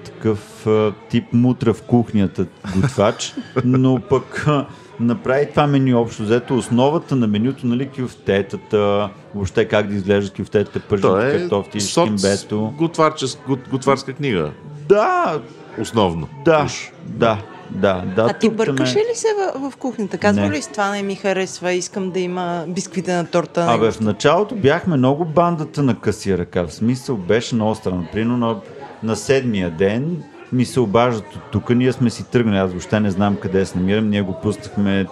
[0.05, 3.35] такъв а, тип мутра в кухнята готвач,
[3.65, 4.67] но пък а,
[5.01, 6.57] направи това меню общо взето.
[6.57, 12.75] Основата на менюто, нали, кюфтетата, въобще как да изглеждат кюфтетата, пържените е картофи, соц, шкимбето.
[12.79, 14.51] готварчес, гот, готварска книга,
[14.89, 15.41] Да,
[15.81, 16.29] основно.
[16.45, 16.91] да, Уж.
[17.07, 17.39] да,
[17.73, 18.23] да, да.
[18.23, 20.19] а ти бъркаш ме- ли се в, в кухнята?
[20.19, 20.51] Казва Не.
[20.51, 23.67] ли си това не ми харесва, искам да има бисквита на торта?
[23.69, 26.63] Абе, в началото бяхме много бандата на късия ръка.
[26.63, 28.07] В смисъл беше много странно.
[28.13, 28.57] Примерно на,
[29.03, 31.71] на седмия ден ми се обаждат от тук.
[31.71, 32.59] Ние сме си тръгнали.
[32.59, 34.09] Аз въобще не знам къде се намирам.
[34.09, 35.07] Ние го пуснахме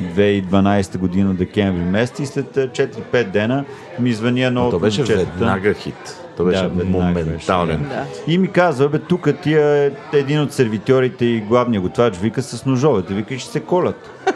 [0.00, 3.64] 2012 година, декември месец и след а, 4-5 дена
[4.00, 5.30] ми звъни едно Но от то беше момчетата.
[5.30, 6.20] веднага хит.
[6.36, 7.28] То беше Да, моментален.
[7.28, 7.46] беше,
[7.88, 8.04] Да.
[8.26, 12.66] И ми казва, бе, тук тия е един от сервитьорите и главния готвач вика с
[12.66, 14.10] ножовете, вика ще се колят.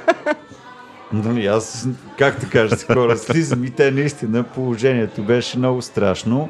[1.13, 6.49] Нали, аз, как да кажа, се колят, слизам и те наистина положението беше много страшно.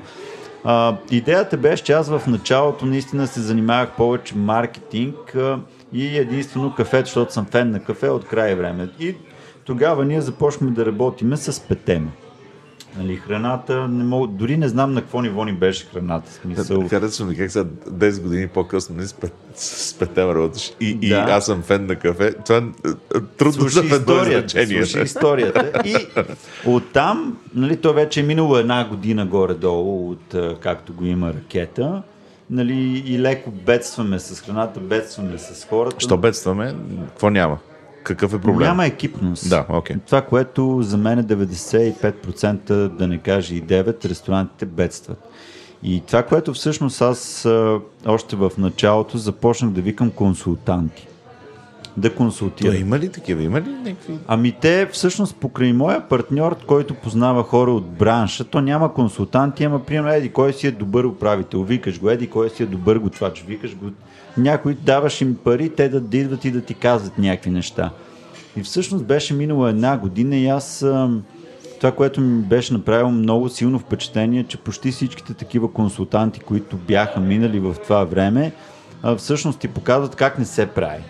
[0.64, 5.58] А, идеята беше, че аз в началото наистина се занимавах повече маркетинг а,
[5.92, 8.88] и единствено кафе, защото съм фен на кафе от край време.
[8.98, 9.14] И
[9.64, 12.10] тогава ние започнахме да работиме с петема.
[12.98, 16.32] Нали, храната, не мога, дори не знам на какво ниво ни беше храната.
[16.32, 20.98] Смисъл, Харесва ми как са 10 години по-късно нали, с, пет, с петем работиш и,
[21.02, 21.26] и Да.
[21.28, 22.32] аз съм фен на кафе.
[22.34, 22.62] Това е
[23.36, 24.86] трудно Слушай за мен историята, значение.
[24.86, 25.72] слушай историята.
[25.84, 25.96] И
[26.66, 32.02] оттам, нали, то вече е минало една година горе-долу от както го има ракета.
[32.50, 35.96] Нали, и леко бедстваме с храната, бедстваме с хората.
[36.00, 36.74] Що бедстваме?
[37.08, 37.58] Какво няма?
[38.02, 38.68] Какъв е проблем?
[38.68, 39.48] Няма екипност.
[39.48, 39.96] Да, окей.
[40.06, 45.30] Това, което за мен е 95%, да не кажа и 9%, ресторантите бедстват.
[45.82, 47.48] И това, което всъщност аз
[48.06, 51.06] още в началото започнах да викам консултанти.
[51.96, 52.76] Да То консултирам.
[52.76, 53.42] има ли такива?
[53.42, 54.18] Има ли някакви?
[54.26, 59.84] Ами те всъщност покрай моя партньор, който познава хора от бранша, то няма консултанти, ама
[59.84, 63.44] примерно еди кой си е добър управител, викаш го, еди кой си е добър готвач,
[63.48, 63.90] викаш го,
[64.36, 67.90] някой даваш им пари, те да, да идват и да ти казват някакви неща.
[68.56, 70.84] И всъщност беше минала една година и аз
[71.80, 77.20] това, което ми беше направило много силно впечатление, че почти всичките такива консултанти, които бяха
[77.20, 78.52] минали в това време,
[79.16, 81.02] всъщност ти показват как не се прави.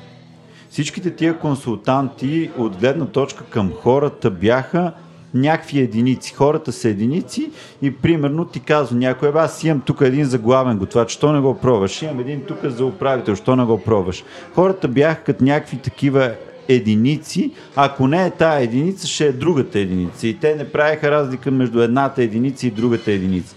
[0.71, 4.93] Всичките тия консултанти от гледна точка към хората бяха
[5.35, 6.35] някакви единици.
[6.35, 7.51] Хората са единици
[7.83, 11.55] и примерно ти казва някой, аз имам тук един за главен готвач, що не го
[11.55, 12.03] пробваш?
[12.03, 14.25] Имам един тук за управител, що не го пробваш?
[14.55, 16.33] Хората бяха като някакви такива
[16.69, 20.27] единици, ако не е тая единица, ще е другата единица.
[20.27, 23.55] И те не правиха разлика между едната единица и другата единица.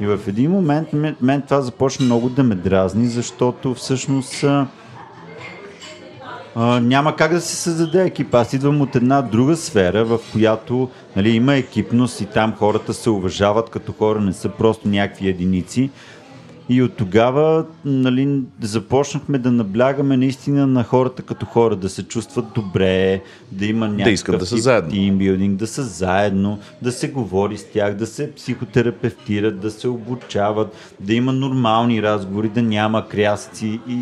[0.00, 4.44] И в един момент мен, мен това започна много да ме дразни, защото всъщност
[6.54, 8.34] а, няма как да се създаде екип.
[8.34, 13.10] Аз идвам от една друга сфера, в която нали, има екипност и там хората се
[13.10, 15.90] уважават като хора, не са просто някакви единици.
[16.68, 22.44] И от тогава нали, започнахме да наблягаме наистина на хората като хора, да се чувстват
[22.54, 24.90] добре, да има някакъв Да искат да са заедно.
[24.90, 30.76] тимбилдинг, да са заедно, да се говори с тях, да се психотерапевтират, да се обучават,
[31.00, 33.98] да има нормални разговори, да няма крясъци и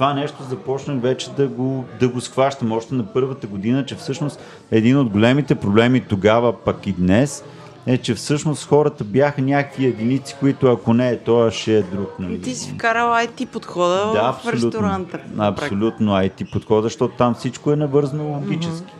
[0.00, 4.40] това нещо започнах вече да го, да го схващам още на първата година, че всъщност
[4.70, 7.44] един от големите проблеми тогава, пък и днес,
[7.86, 12.10] е, че всъщност хората бяха някакви единици, които ако не е това, ще е друг.
[12.18, 12.40] Нали?
[12.40, 15.20] Ти си вкарал IT подхода Да, в ресторанта.
[15.38, 18.92] Абсолютно IT подхода, защото там всичко е навързано логически.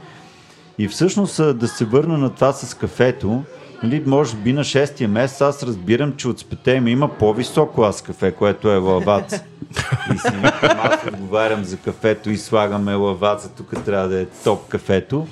[0.79, 3.43] И всъщност да се върна на това с кафето,
[3.83, 8.03] нали, може би на шестия месец аз разбирам, че от спете ми има по-висок клас
[8.03, 9.35] кафе, което е лавац.
[10.15, 15.27] И си викам, отговарям за кафето и слагаме лаваца, тук трябва да е топ кафето.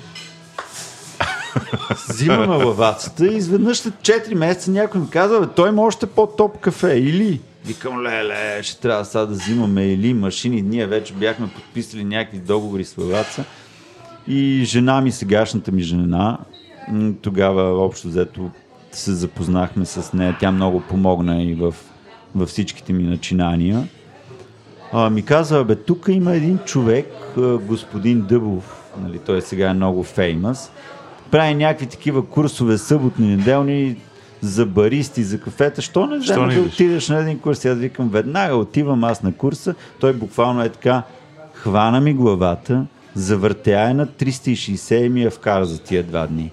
[2.09, 6.93] Взимаме лавацата и изведнъж след 4 месеца някой ми казва, той има още по-топ кафе.
[6.93, 7.41] Или?
[7.65, 10.61] Викам, леле, ще трябва сега да взимаме или машини.
[10.61, 13.43] Ние вече бяхме подписали някакви договори с лаваца.
[14.27, 16.37] И жена ми, сегашната ми жена,
[17.21, 18.49] тогава общо взето
[18.91, 20.37] се запознахме с нея.
[20.39, 21.75] Тя много помогна и в,
[22.35, 23.87] във всичките ми начинания.
[24.93, 27.07] А, ми казва, бе, тук има един човек,
[27.61, 30.71] господин Дъбов, нали, той сега е много феймас,
[31.31, 33.97] прави някакви такива курсове съботни, неделни
[34.41, 35.81] за баристи, за кафета.
[35.81, 36.73] Що не взема да идеш?
[36.73, 37.65] отидеш на един курс?
[37.65, 39.75] Аз викам, веднага отивам аз на курса.
[39.99, 41.03] Той буквално е така,
[41.53, 46.51] хвана ми главата, завъртя е на 360 и ми я вкара за тия два дни.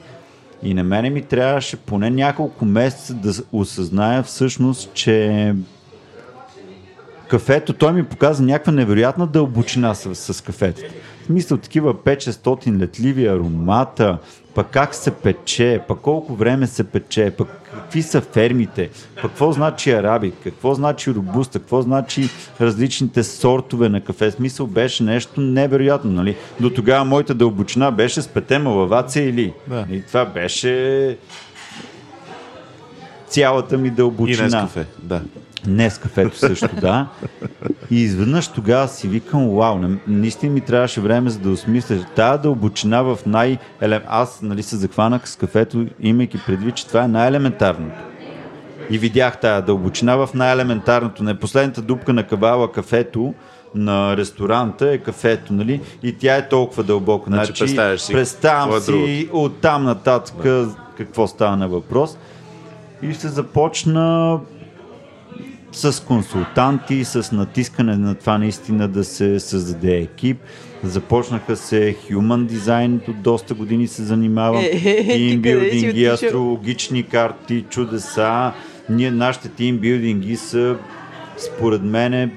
[0.62, 5.54] И на мене ми трябваше поне няколко месеца да осъзная всъщност, че
[7.28, 10.94] кафето, той ми показа някаква невероятна дълбочина с, с кафетата.
[11.22, 14.18] В смисъл такива 5-600 летливи аромата,
[14.56, 19.52] пък как се пече, пък колко време се пече, пък какви са фермите, пък какво
[19.52, 22.28] значи арабик, какво значи робуста, какво значи
[22.60, 24.30] различните сортове на кафе.
[24.30, 26.12] Смисъл беше нещо невероятно.
[26.12, 26.36] Нали?
[26.60, 29.52] До тогава моята дълбочина беше с пете малаваца или.
[29.68, 29.86] Да.
[29.90, 31.16] И това беше
[33.28, 34.48] цялата ми И дълбочина.
[34.48, 35.22] днес кафе, да.
[35.66, 37.06] Днес кафето също, да.
[37.90, 42.06] И изведнъж тогава си викам, вау, на- наистина ми трябваше време за да осмисля.
[42.14, 43.58] Тая дълбочина в най...
[44.08, 47.98] Аз нали, се захванах с кафето, имайки предвид, че това е най-елементарното.
[48.90, 51.24] И видях тая дълбочина в най-елементарното.
[51.24, 53.34] Не последната дупка на кабала кафето
[53.74, 55.80] на ресторанта е кафето, нали?
[56.02, 57.30] И тя е толкова дълбока.
[57.30, 60.36] Значи представяш си представям е си от там нататък
[60.98, 62.18] какво става на въпрос.
[63.02, 64.38] И ще започна
[65.76, 70.36] с консултанти, с натискане на това наистина да се създаде екип.
[70.84, 74.62] Започнаха се Human Design, от доста години се занимавам.
[74.62, 78.52] Е, е, е, Тимбилдинги, астрологични карти, чудеса.
[78.90, 80.76] Ние, нашите тимбилдинги са,
[81.36, 82.30] според мен,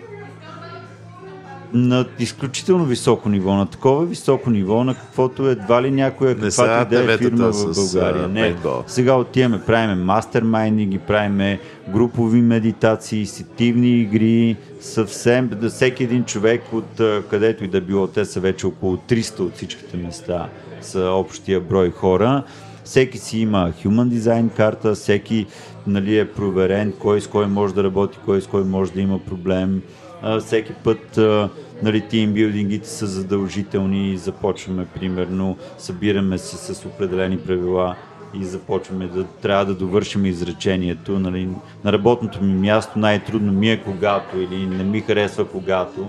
[1.73, 7.05] на изключително високо ниво, на такова високо ниво, на каквото едва ли някоя каквато и
[7.05, 8.27] да е фирма в България.
[8.27, 8.55] Не,
[8.88, 11.60] сега отиваме, правиме мастермайнинги, правиме
[11.93, 18.25] групови медитации, сетивни игри, съвсем, да всеки един човек от където и да било, те
[18.25, 20.49] са вече около 300 от всичките места,
[20.82, 22.43] са общия брой хора.
[22.84, 25.45] Всеки си има Human Design карта, всеки
[25.88, 29.19] нали, е проверен кой с кой може да работи, кой с кой може да има
[29.19, 29.82] проблем.
[30.21, 31.49] А, всеки път а,
[31.84, 37.95] нали, тимбилдингите са задължителни, започваме примерно, събираме се с определени правила
[38.34, 41.19] и започваме да трябва да довършим изречението.
[41.19, 41.47] Нали,
[41.84, 46.08] на работното ми място най-трудно ми е когато или не ми харесва когато.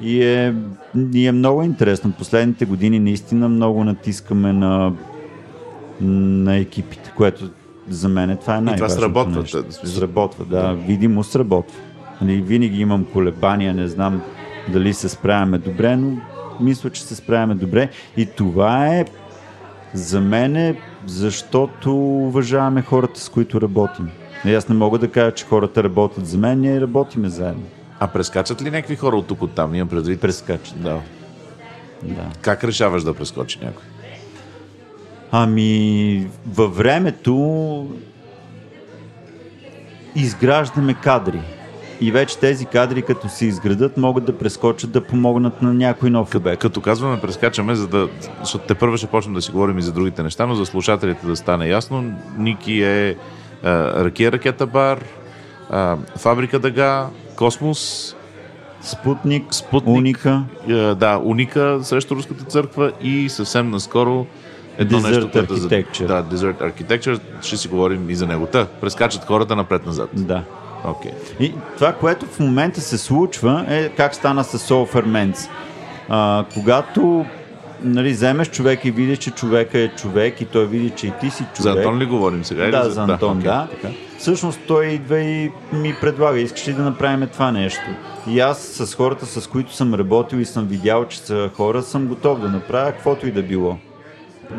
[0.00, 0.54] И е,
[1.14, 2.12] и е много интересно.
[2.12, 4.92] Последните години наистина много натискаме на,
[6.00, 7.50] на екипите, което
[7.88, 9.56] за мен е това е най-важното сработва, нещо.
[9.56, 10.72] да, в смисъл- Сработва, да.
[10.74, 11.78] Видимо сработва.
[12.22, 14.22] Нали, винаги имам колебания, не знам
[14.68, 16.16] дали се справяме добре, но
[16.60, 17.88] мисля, че се справяме добре.
[18.16, 19.04] И това е
[19.94, 24.08] За мен е защото уважаваме хората, с които работим.
[24.44, 27.62] И аз не мога да кажа, че хората работят за мен, ние работиме заедно.
[28.00, 29.74] А прескачат ли някакви хора от тук от там?
[29.74, 30.20] Имам предвид.
[30.20, 30.82] Прескачат.
[30.82, 31.00] Да.
[32.02, 32.26] Да.
[32.40, 33.84] Как решаваш да прескочи някой?
[35.30, 37.96] Ами, във времето
[40.16, 41.40] изграждаме кадри.
[42.02, 46.34] И вече тези кадри, като се изградат, могат да прескочат да помогнат на някой нов
[46.34, 46.62] обект.
[46.62, 48.08] Като казваме прескачаме, за да,
[48.40, 51.26] защото те първо ще почнем да си говорим и за другите неща, но за слушателите
[51.26, 53.16] да стане ясно, Ники е
[53.62, 55.04] а, Ракия Ракета Бар,
[55.70, 58.14] а, Фабрика Дага, Космос,
[58.80, 59.96] Спутник, Спутник.
[59.96, 64.26] Уника, а, да, Уника срещу Руската църква и съвсем наскоро
[64.78, 66.06] едно Desert нещо, което е Architecture.
[66.06, 68.46] Да, Desert Architecture, ще си говорим и за него.
[68.46, 70.10] Та, прескачат хората напред-назад.
[70.12, 70.44] да.
[70.84, 71.12] Окей.
[71.40, 75.48] И това, което в момента се случва, е как стана с Soul Ferments.
[76.08, 77.26] А, когато
[77.82, 81.30] нали, вземеш човек и видиш, че човека е човек и той види, че и ти
[81.30, 81.72] си човек.
[81.72, 82.70] За Антон ли говорим сега?
[82.70, 83.68] Да, за Антон, окей, да.
[83.70, 83.88] така.
[84.18, 87.82] Всъщност той идва и ми предлага, искаш ли да направим това нещо?
[88.28, 92.06] И аз с хората, с които съм работил и съм видял, че са хора, съм
[92.06, 93.76] готов да направя каквото и да било.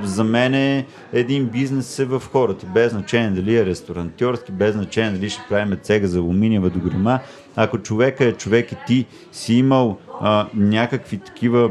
[0.04, 5.12] За мен е един бизнес е в хората, без значение дали е ресторантьорски, без значение
[5.12, 7.20] дали ще правим цега за алуминиева дограма.
[7.56, 11.70] Ако човека е човек и ти си имал а, някакви такива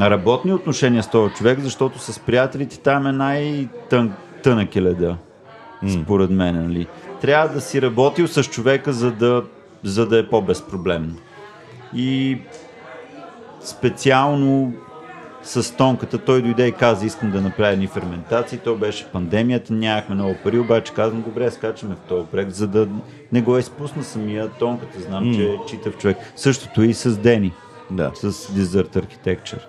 [0.00, 5.16] работни отношения с този човек, защото с приятелите там е най-тънък е леда
[6.02, 6.62] според мен.
[6.62, 6.86] Нали?
[7.20, 9.42] Трябва да си работил с човека, за да,
[9.84, 11.14] за да е по-безпроблемно.
[11.94, 12.38] И
[13.60, 14.72] специално
[15.44, 18.58] с тонката той дойде и каза, искам да направя едни ферментации.
[18.58, 22.88] То беше пандемията, нямахме много пари, обаче казвам, добре, скачаме в този проект, за да
[23.32, 25.00] не го изпусна самия тонката.
[25.00, 26.16] Знам, че е читав човек.
[26.36, 27.52] Същото и с Дени,
[27.90, 28.10] Да.
[28.14, 29.60] с Desert Architecture.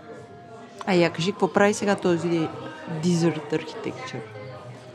[0.86, 2.48] А я кажи, какво прави сега този
[3.04, 4.20] Desert Architecture?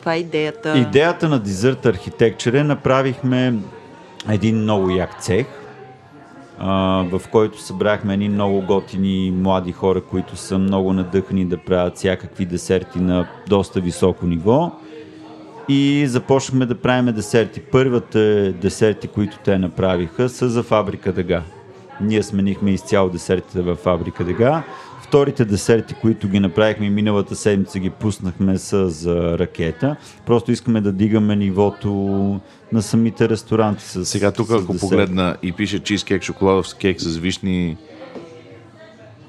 [0.01, 0.79] Това е идеята.
[0.79, 3.55] Идеята на Desert Architecture е направихме
[4.29, 5.47] един много як цех,
[6.61, 12.47] в който събрахме едни много готини млади хора, които са много надъхани да правят всякакви
[12.47, 14.73] десерти на доста високо ниво.
[15.69, 17.61] И започнахме да правим десерти.
[17.61, 21.43] Първите десерти, които те направиха, са за фабрика Дъга.
[22.01, 24.63] Ние сменихме изцяло десертите във фабрика Дъга.
[25.11, 29.97] Вторите десерти, които ги направихме миналата седмица ги пуснахме са за ракета.
[30.27, 31.91] Просто искаме да дигаме нивото
[32.73, 33.85] на самите ресторанти.
[33.85, 34.81] С, Сега тук, с ако десерти.
[34.81, 37.77] погледна и пише чизкек, шоколадов кек с вишни,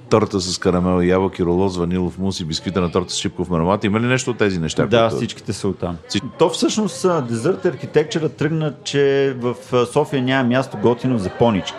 [0.09, 3.83] торта с карамел ябълки, роло с ванилов мус и бисквита на торта с шипков мармелад.
[3.83, 4.85] Има ли нещо от тези неща?
[4.85, 5.97] Да, които- всичките са оттам.
[6.09, 11.77] Всич- То всъщност Desert Architecture тръгна, че в София няма място готино за понички.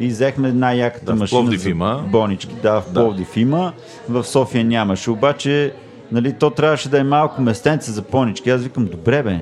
[0.00, 2.04] И взехме най-яката Да, в машина Пловдив за има.
[2.08, 2.54] бонички.
[2.62, 3.72] Да, в Пловдив има.
[4.08, 5.10] В София нямаше.
[5.10, 5.72] Обаче,
[6.12, 8.50] нали, то трябваше да е малко местенце за понички.
[8.50, 9.38] Аз викам, добре бе.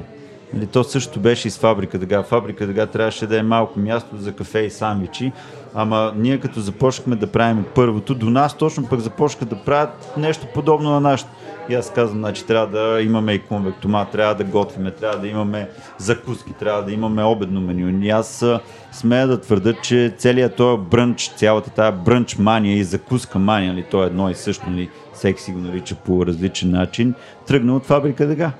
[0.54, 2.22] Нали, то също беше и с фабрика Дъга.
[2.22, 5.32] Фабрика Дъга трябваше да е малко място за кафе и сандвичи.
[5.78, 10.46] Ама ние като започнахме да правим първото, до нас точно пък започнаха да правят нещо
[10.54, 11.30] подобно на нашето.
[11.68, 15.68] И аз казвам, значи трябва да имаме и конвектома, трябва да готвиме, трябва да имаме
[15.98, 18.04] закуски, трябва да имаме обедно меню.
[18.04, 18.44] И аз
[18.92, 23.84] смея да твърда, че целият този брънч, цялата тази брънч мания и закуска мания, нали,
[23.90, 27.14] то е едно и също, нали, всеки си го нарича по различен начин,
[27.46, 28.52] тръгна от фабрика Дъга.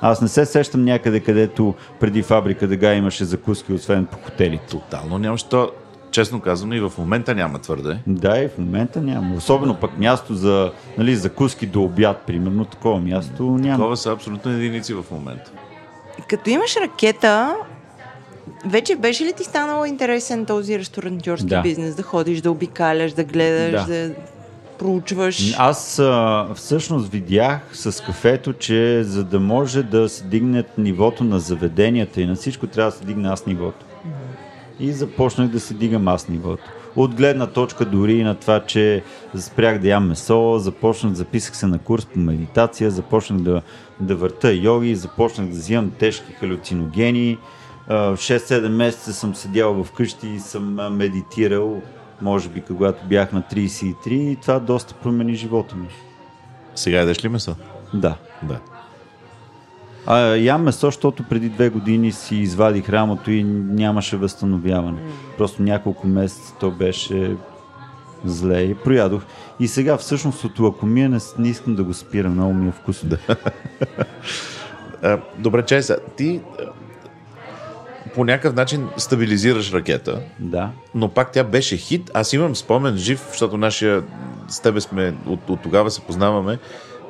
[0.00, 4.66] Аз не се сещам някъде, където преди фабрика Дъга имаше закуски, освен по хотелите.
[4.66, 5.70] Тотално нямаше то.
[6.16, 7.98] Честно казано и в момента няма твърде.
[8.06, 9.34] Да, и в момента няма.
[9.36, 13.76] Особено пък място за нали, закуски до обяд, примерно, такова място няма.
[13.76, 15.50] Такова са абсолютно единици в момента.
[16.28, 17.54] Като имаш ракета,
[18.66, 21.62] вече беше ли ти станало интересен този ресторантьорски Да.
[21.62, 21.94] бизнес?
[21.94, 23.86] Да ходиш, да обикаляш, да гледаш, Да.
[23.86, 24.14] да,
[24.78, 25.54] проучваш?
[25.58, 31.40] Аз а, всъщност видях с кафето, че за да може да се дигнат нивото на
[31.40, 33.86] заведенията и на всичко, трябва да се дигне аз нивото.
[34.80, 36.62] И започнах да се дигам аз нивото.
[36.96, 39.02] От гледна точка дори и на това, че
[39.36, 43.62] спрях да ям месо, започнах, записах се на курс по медитация, започнах да,
[44.00, 47.38] да върта йоги, започнах да взимам тежки халюциногени.
[47.88, 51.82] А, 6-7 месеца съм седял вкъщи и съм медитирал,
[52.22, 55.88] може би когато бях на 33 и това доста промени живота ми.
[56.74, 57.56] Сега едеш ли месо?
[57.94, 58.16] Да.
[58.42, 58.60] Да.
[60.06, 64.98] А, ям месо, защото преди две години си извадих рамото и нямаше възстановяване.
[65.38, 67.36] Просто няколко месеца то беше
[68.24, 69.22] зле и проядох.
[69.60, 73.08] И сега всъщност от лакомия не, не искам да го спирам, много ми е вкусно.
[75.02, 75.16] Да.
[75.38, 76.40] Добре, Чеса, ти
[78.14, 80.70] по някакъв начин стабилизираш ракета, да.
[80.94, 82.10] но пак тя беше хит.
[82.14, 84.02] Аз имам спомен жив, защото нашия
[84.48, 86.58] с тебе сме от, от тогава се познаваме.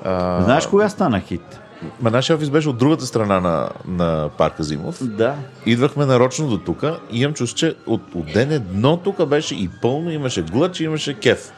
[0.04, 1.60] А, Знаеш кога стана хит?
[2.00, 5.04] Ма нашия офис беше от другата страна на, на парка Зимов.
[5.06, 5.34] Да.
[5.66, 9.70] Идвахме нарочно до тук и имам чувство, че от, от ден едно тук беше и
[9.82, 11.52] пълно, имаше глъч, имаше кеф.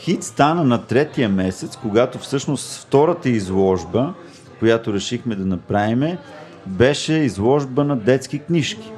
[0.00, 4.12] Хит стана на третия месец, когато всъщност втората изложба,
[4.58, 6.18] която решихме да направиме,
[6.66, 8.92] беше изложба на детски книжки.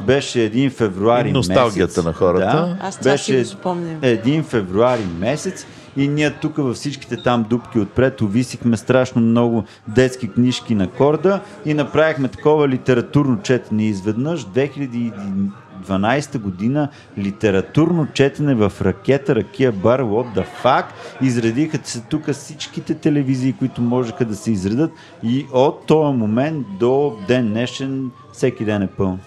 [0.00, 2.04] Беше един февруари И носталгията месец.
[2.04, 2.46] на хората.
[2.46, 3.98] Да, Аз това си беше го спомням.
[4.02, 5.66] един февруари месец
[5.96, 11.40] и ние тук във всичките там дупки отпред увисихме страшно много детски книжки на корда
[11.64, 13.84] и направихме такова литературно четене.
[13.84, 16.88] Изведнъж 2012 година
[17.18, 20.84] литературно четене в ракета, ракия бар, what the fuck,
[21.22, 24.90] изредиха се тук всичките телевизии, които можеха да се изредат
[25.22, 29.20] и от този момент до ден днешен всеки ден е пълн.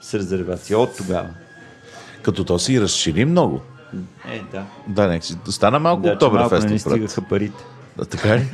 [0.00, 0.78] С резервация.
[0.78, 1.28] От тогава.
[2.22, 3.60] Като то си разшири много.
[4.30, 4.64] Е, да.
[4.88, 5.36] Да, нека си.
[5.48, 6.92] Стана малко Да, да, малко Октоберфест не ни отпред.
[6.92, 7.64] стигаха парите.
[7.96, 8.44] Да, така ли?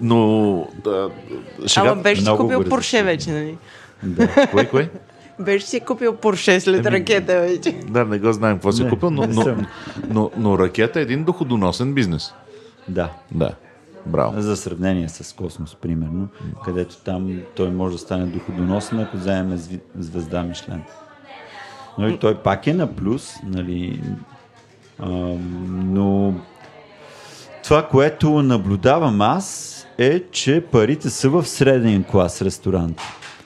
[0.00, 1.10] Но да,
[1.66, 1.92] шегата...
[1.92, 2.70] Ама беше си купил бързо.
[2.70, 3.58] Порше вече, нали?
[4.50, 4.90] Кой, кой?
[5.40, 7.72] Беше си купил Порше след ракета вече.
[7.72, 9.56] Да, не го знаем какво си Не, купил, но, не но,
[10.08, 12.34] но, но ракета е един доходоносен бизнес.
[12.88, 13.10] Да.
[13.32, 13.54] Да.
[14.06, 14.40] Браво.
[14.40, 16.28] За сравнение с Космос, примерно,
[16.64, 19.58] където там той може да стане доходоносен, ако вземем
[19.98, 20.82] звезда Мишлен.
[21.98, 24.02] Нали, той пак е на плюс, нали,
[24.98, 25.08] а,
[25.68, 26.34] но
[27.64, 33.00] това, което наблюдавам аз, е, че парите са в среден клас ресторант.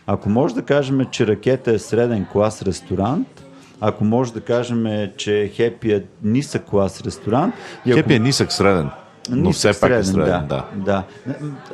[0.07, 3.45] Ако може да кажем, че ракета е среден клас ресторант,
[3.81, 7.55] ако може да кажем, че Хепи е нисък клас ресторант,
[7.87, 8.91] и ако Хепи е нисък среден.
[9.31, 10.65] Но Нисък все пак е среден, да.
[10.75, 11.03] да.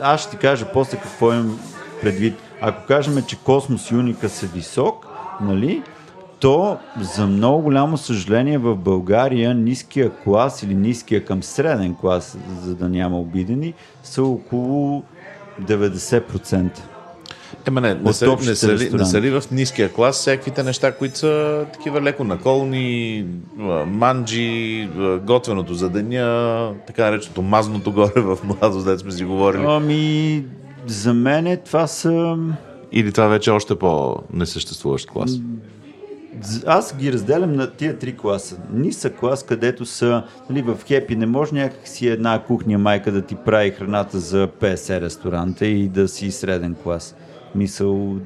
[0.00, 1.58] Аз ще ти кажа после какво имам
[2.02, 2.34] предвид.
[2.60, 5.06] Ако кажем, че Космос и Уника са висок,
[5.40, 5.82] нали,
[6.44, 12.74] то за много голямо съжаление в България ниския клас или ниския към среден клас, за
[12.74, 15.02] да няма обидени, са около
[15.62, 16.80] 90%.
[17.66, 20.92] Ема не, не, са, не, са ли, не са ли в ниския клас всякаквите неща,
[20.92, 23.26] които са такива леко наколни,
[23.86, 24.88] манджи,
[25.22, 29.64] готвеното за деня, така нареченото мазното горе в младост, дет сме си говорили.
[29.68, 30.44] Ами,
[30.86, 32.36] за мен това са...
[32.92, 35.38] Или това вече е още по-несъществуващ клас?
[36.66, 38.56] Аз ги разделям на тия три класа.
[38.72, 43.22] Нисък клас, където са нали, в Хепи, не може някак си една кухня майка да
[43.22, 47.16] ти прави храната за 50 ресторанта и да си среден клас.
[47.54, 48.16] Мисъл,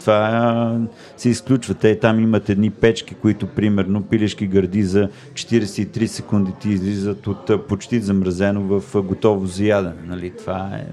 [0.00, 0.78] това
[1.16, 1.74] се изключва.
[1.74, 7.68] Те там имат едни печки, които примерно пилешки гърди за 43 секунди ти излизат от
[7.68, 10.02] почти замразено в готово за ядене.
[10.06, 10.32] Нали?
[10.38, 10.86] Това е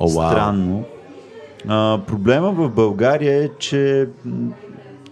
[0.00, 0.30] О, вау.
[0.30, 0.84] странно.
[1.68, 4.08] А, проблема в България е, че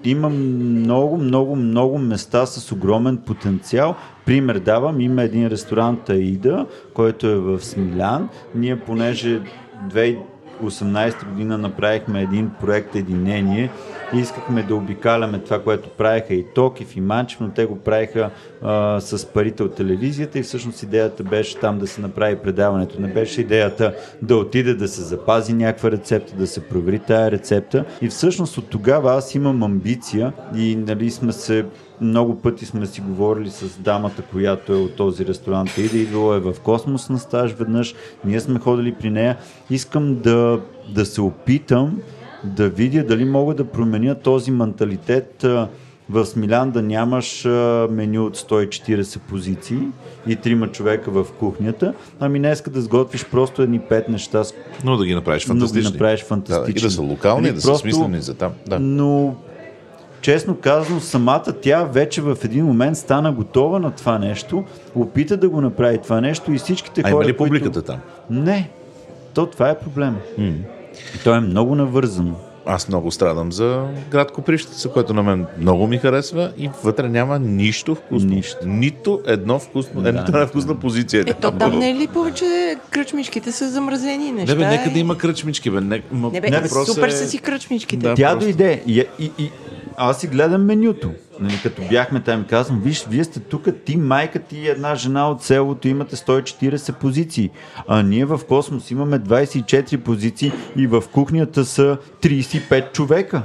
[0.05, 3.95] има много, много, много места с огромен потенциал.
[4.27, 8.29] Пример давам, има един ресторант Аида, който е в Смилян.
[8.55, 9.41] Ние, понеже
[10.63, 13.71] 2018 година направихме един проект Единение
[14.15, 18.31] и искахме да обикаляме това, което правиха и Токив, и Манчев, но те го правиха
[18.63, 23.01] а, с парите от телевизията и всъщност идеята беше там да се направи предаването.
[23.01, 27.85] Не беше идеята да отиде да се запази някаква рецепта, да се провери тая рецепта.
[28.03, 31.65] И всъщност от тогава аз имам амбиция и нали сме се
[32.01, 35.79] много пъти сме си говорили с дамата, която е от този ресторант.
[35.79, 37.95] И да идвала е в Космос на стаж веднъж.
[38.25, 39.37] Ние сме ходили при нея.
[39.71, 42.01] Искам да, да се опитам
[42.45, 45.45] да видя дали мога да променя този менталитет
[46.11, 47.49] в Смилян да нямаш а,
[47.91, 49.79] меню от 140 позиции
[50.27, 54.43] и трима човека в кухнята, ами днеска да сготвиш просто едни пет неща,
[54.85, 55.93] Но да ги направиш но ги фантастични.
[55.93, 56.79] направиш Да, фантастични.
[56.79, 58.53] и да са локални, Нали, да са просто- смислени за там.
[58.67, 58.79] Да.
[58.81, 59.35] но
[60.25, 64.65] честно казано, самата тя вече в един момент стана готова на това нещо,
[64.95, 67.37] опита да го направи това нещо и всичките А хора, има ли които...
[67.37, 67.99] публиката там?
[68.31, 68.71] Не.
[69.35, 70.17] То това е проблем.
[71.25, 72.35] То е много навързано.
[72.67, 77.39] Аз много страдам за град Коприщица, което на мен много ми харесва и вътре няма
[77.39, 78.31] нищо вкусно.
[78.31, 78.59] Нищо.
[78.67, 81.25] Нито едно вкусно, Да, една една вкусна позиция.
[81.27, 82.45] Е, то там не е ли повече
[82.91, 84.53] кръчмичките са замразени неща?
[84.55, 85.81] Не бе, нека да и- има кръчмички, бе.
[85.81, 88.03] Не, ма, Не бе, Не, супер е- са си кръчмичките.
[88.03, 88.15] Да.
[88.15, 88.45] Тя просто.
[88.47, 89.51] дойде и, и, и
[89.97, 91.11] аз си гледам менюто.
[91.41, 94.95] Нали, като бяхме там и казвам, виж, вие сте тук, ти, майка ти и една
[94.95, 97.51] жена от селото, имате 140 позиции.
[97.89, 103.43] А ние в Космос имаме 24 позиции и в кухнята са 35 човека.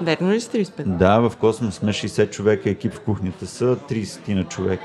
[0.00, 0.82] Верно ли с 35?
[0.84, 4.84] Да, в Космос сме 60 човека, екип в кухнята са 30 на човека.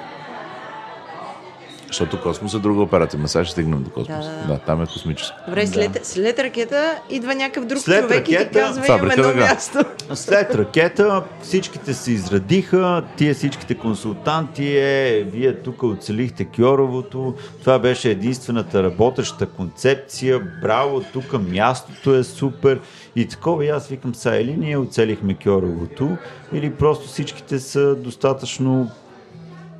[1.93, 3.19] Защото космос е друга операция.
[3.19, 4.25] Ма сега ще стигнем до космос.
[4.25, 4.59] Да, Да, да, да.
[4.59, 5.37] там е космическо.
[5.47, 9.27] Добре, след, след ракета идва някакъв друг След човек и ти ракета, казва, фабрика едно
[9.27, 9.39] Дъга.
[9.45, 9.79] място.
[10.13, 18.09] След ракета всичките се израдиха, тия всичките консултанти, е, вие тук оцелихте Кьоровото, това беше
[18.09, 22.79] единствената работеща концепция, браво, тук мястото е супер
[23.15, 26.17] и такова и аз викам са, или ние оцелихме Кьоровото,
[26.53, 28.91] или просто всичките са достатъчно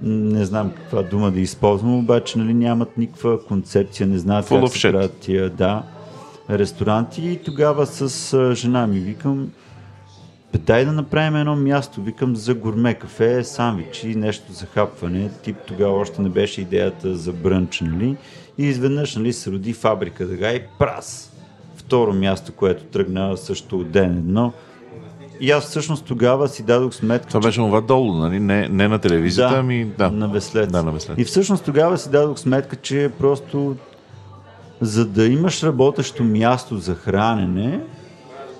[0.04, 4.78] не знам каква дума да използвам, обаче нали, нямат никаква концепция, не знаят Full как
[4.78, 5.84] се правят тия, да,
[6.50, 9.52] ресторанти и тогава с а, жена ми викам,
[10.54, 15.58] бе, дай да направим едно място, викам за гурме кафе, сандвичи, нещо за хапване, тип
[15.68, 18.18] тогава още не беше идеята за брънч, нали?
[18.58, 21.34] И изведнъж, нали, се роди фабрика дъга и прас.
[21.76, 24.54] Второ място, което тръгна също от ден едно.
[25.44, 28.40] И аз всъщност тогава си дадох сметка, Това че беше това долу, нали?
[28.40, 30.12] Не, не на телевизията, ами да.
[30.12, 30.72] на Веслец.
[30.72, 31.16] Да, на Веслец.
[31.18, 33.76] И всъщност тогава си дадох сметка, че просто
[34.82, 37.82] за да имаш работещо място за хранене,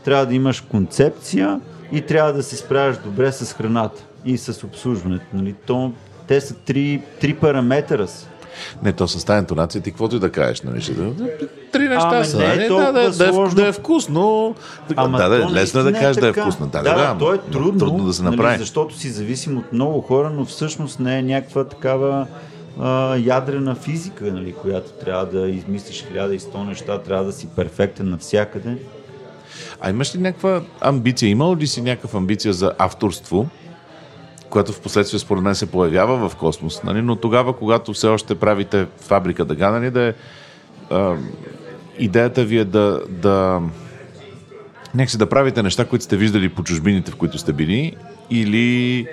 [0.04, 1.62] трябва да имаш концепция
[1.92, 5.26] и трябва да се справяш добре с храната и с обслужването.
[5.34, 5.56] Нали?
[5.66, 5.92] То,
[6.28, 8.08] те са три, три параметъра.
[8.08, 8.28] Са.
[8.84, 10.82] Не, то с тази интонация ти каквото и да кажеш, нали?
[10.82, 11.30] Ще да, да,
[11.72, 12.62] три неща са, не е нали?
[12.62, 13.56] Да, толкова да, да, е, сложно.
[13.56, 14.56] да е вкусно.
[14.96, 16.68] Ама да, да, лесно е да наистина кажеш да е вкусно.
[16.68, 18.50] Да, да, да, да, то е трудно, трудно да се направи.
[18.50, 22.28] Нали, защото си зависим от много хора, но всъщност не е някаква такава
[22.80, 28.78] а, ядрена физика, нали, която трябва да измислиш 1100 неща, трябва да си перфектен навсякъде.
[29.82, 31.30] А имаш ли някаква амбиция?
[31.30, 33.48] Имал ли си някаква амбиция за авторство,
[34.54, 37.02] която в последствие според мен се появява в космос, нали?
[37.02, 40.14] но тогава, когато все още правите фабрика Дъга, нали, да е,
[40.90, 41.16] а,
[42.00, 43.62] идеята ви е да, да
[44.96, 47.96] някакси да правите неща, които сте виждали по чужбините, в които сте били,
[48.30, 49.08] или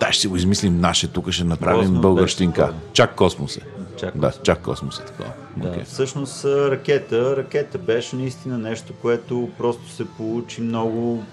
[0.00, 2.60] да, ще си го измислим наше, тук ще направим Космос българщинка.
[2.60, 2.80] такова.
[2.92, 3.60] Чак космос е.
[3.96, 5.30] Чак да, чак космос е такова.
[5.56, 5.84] Да, Окей.
[5.84, 11.24] всъщност ракета, ракета беше наистина нещо, което просто се получи много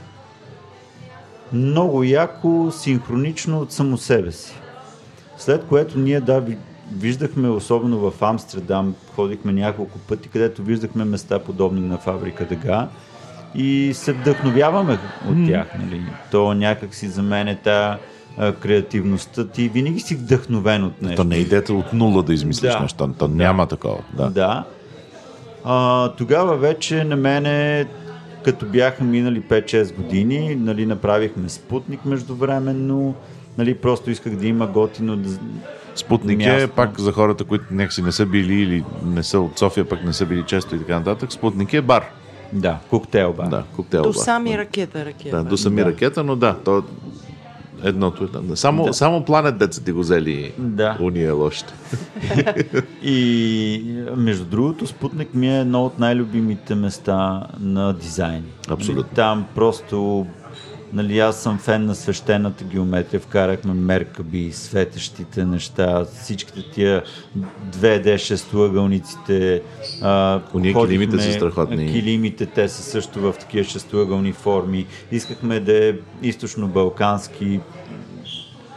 [1.53, 4.53] много яко, синхронично от само себе си.
[5.37, 6.57] След което ние да, ви-
[6.93, 12.87] виждахме, особено в Амстердам, ходихме няколко пъти, където виждахме места подобни на фабрика Дъга
[13.55, 14.97] и се вдъхновяваме
[15.29, 15.67] от тях.
[15.79, 16.01] Нали.
[16.31, 17.97] То някак си за мен е та
[18.53, 19.47] креативността.
[19.47, 21.15] Ти винаги си вдъхновен от нещо.
[21.15, 22.79] То не е идеята от нула да измислиш Да.
[22.79, 23.07] неща.
[23.19, 23.97] То няма такова.
[24.13, 24.29] Да.
[24.29, 24.63] Да.
[25.63, 27.85] А, тогава вече на мене,
[28.45, 33.15] като бяха минали 5-6 години, нали, направихме спутник междувременно,
[33.57, 35.29] нали, просто исках да има готино да...
[35.95, 36.69] Спутник е Място.
[36.75, 40.13] пак за хората, които някакси не са били или не са от София, пък не
[40.13, 41.31] са били често и така нататък.
[41.31, 42.05] Спутник е бар.
[42.53, 43.47] Да, коктейл бар.
[43.47, 44.15] Да, коктейл До бар.
[44.15, 45.37] сами ракета, ракета.
[45.37, 45.85] Да, до сами Да.
[45.85, 46.83] ракета, но да, то
[47.83, 48.55] едното е там.
[48.55, 48.93] Само, Да.
[48.93, 50.97] само планет деца ти го взели Да.
[51.01, 51.73] уния лошите.
[53.03, 53.81] И
[54.15, 58.43] между другото, Спутник ми е едно от най-любимите места на дизайн.
[58.69, 59.15] Абсолютно.
[59.15, 60.25] Там просто,
[60.95, 67.03] нали, аз съм фен на свещената геометрия, вкарахме меркаби, светещите неща, всичките тия
[67.69, 69.61] 2D шестоъгълниците.
[70.01, 71.91] А, ходихме- килимите са страхотни.
[71.91, 74.85] Килимите, те са също в такива шестоъгълни форми.
[75.11, 75.93] Искахме да е
[76.23, 77.59] източно-балкански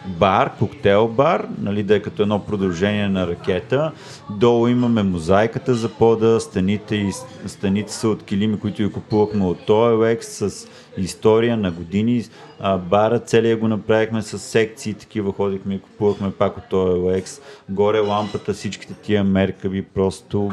[0.07, 3.93] бар, коктейл бар, нали, да е като едно продължение на ракета.
[4.31, 7.13] Долу имаме мозайката за пода, стените, и,
[7.47, 12.25] стените са от килими, които ги купувахме от OLX с история на години.
[12.61, 17.41] А, бара целия го направихме с секции, такива ходихме и купувахме пак от OLX.
[17.69, 20.51] Горе лампата, всичките тия меркави, просто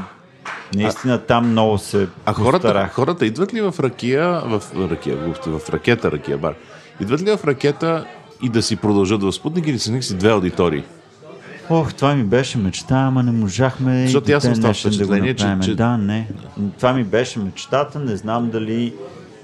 [0.75, 6.11] наистина там много се А хората, хората идват ли в ракия, в ракия, в ракета,
[6.11, 6.55] ракия бар,
[6.99, 8.05] идват ли в ракета
[8.41, 10.83] и да си продължат в Спутник или са някакси две аудитории?
[11.69, 14.73] Ох, това ми беше мечта, ама не можахме и Защото до аз съм да го
[14.73, 15.61] впечатление, че- направим.
[15.61, 16.27] че- Да, не.
[16.77, 17.99] Това ми беше мечтата.
[17.99, 18.93] Не знам дали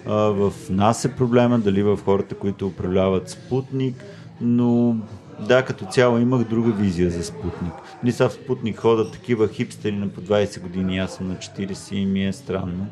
[0.08, 3.96] а, в нас е проблема, дали в хората, които управляват Спутник,
[4.42, 4.96] но
[5.40, 7.74] да, като цяло имах друга визия за Спутник.
[8.04, 11.94] Нали сега в Спутник ходят такива хипстери на по 20 години, аз съм на 40
[11.94, 12.86] и ми е странно.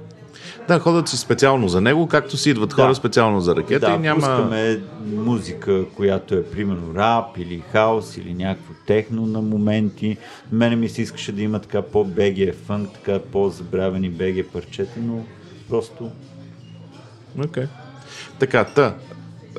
[0.68, 2.96] Да, ходят си специално за него, както си идват хора Да.
[2.96, 4.20] специално за ракета да, и няма...
[4.20, 4.80] пускаме
[5.16, 10.18] музика, която е примерно рап или хаос или някакво техно на моменти.
[10.52, 15.24] Мене ми се искаше да има така по-беге фънк, така по-забравени беге парчета, но
[15.70, 16.12] просто
[17.46, 17.66] Окей.
[18.40, 18.96] Така, та,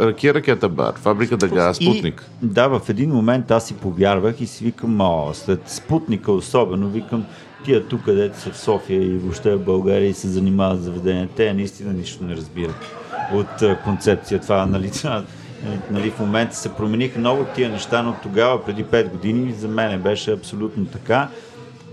[0.00, 2.30] ракия, ракета бар, фабрика Дъга, Спутник.
[2.42, 6.88] И, да, в един момент аз си повярвах и си викам, о, след Спутника особено,
[6.88, 7.26] викам,
[7.64, 11.28] тия тук, където са в София и въобще в България и се занимават с заведения,
[11.36, 12.84] те наистина нищо не разбират
[13.32, 14.40] от концепция.
[14.40, 14.90] Това, нали,
[15.90, 20.02] Нали, в момента се промениха много тия неща, но тогава, преди 5 години, за мен
[20.02, 21.28] беше абсолютно така.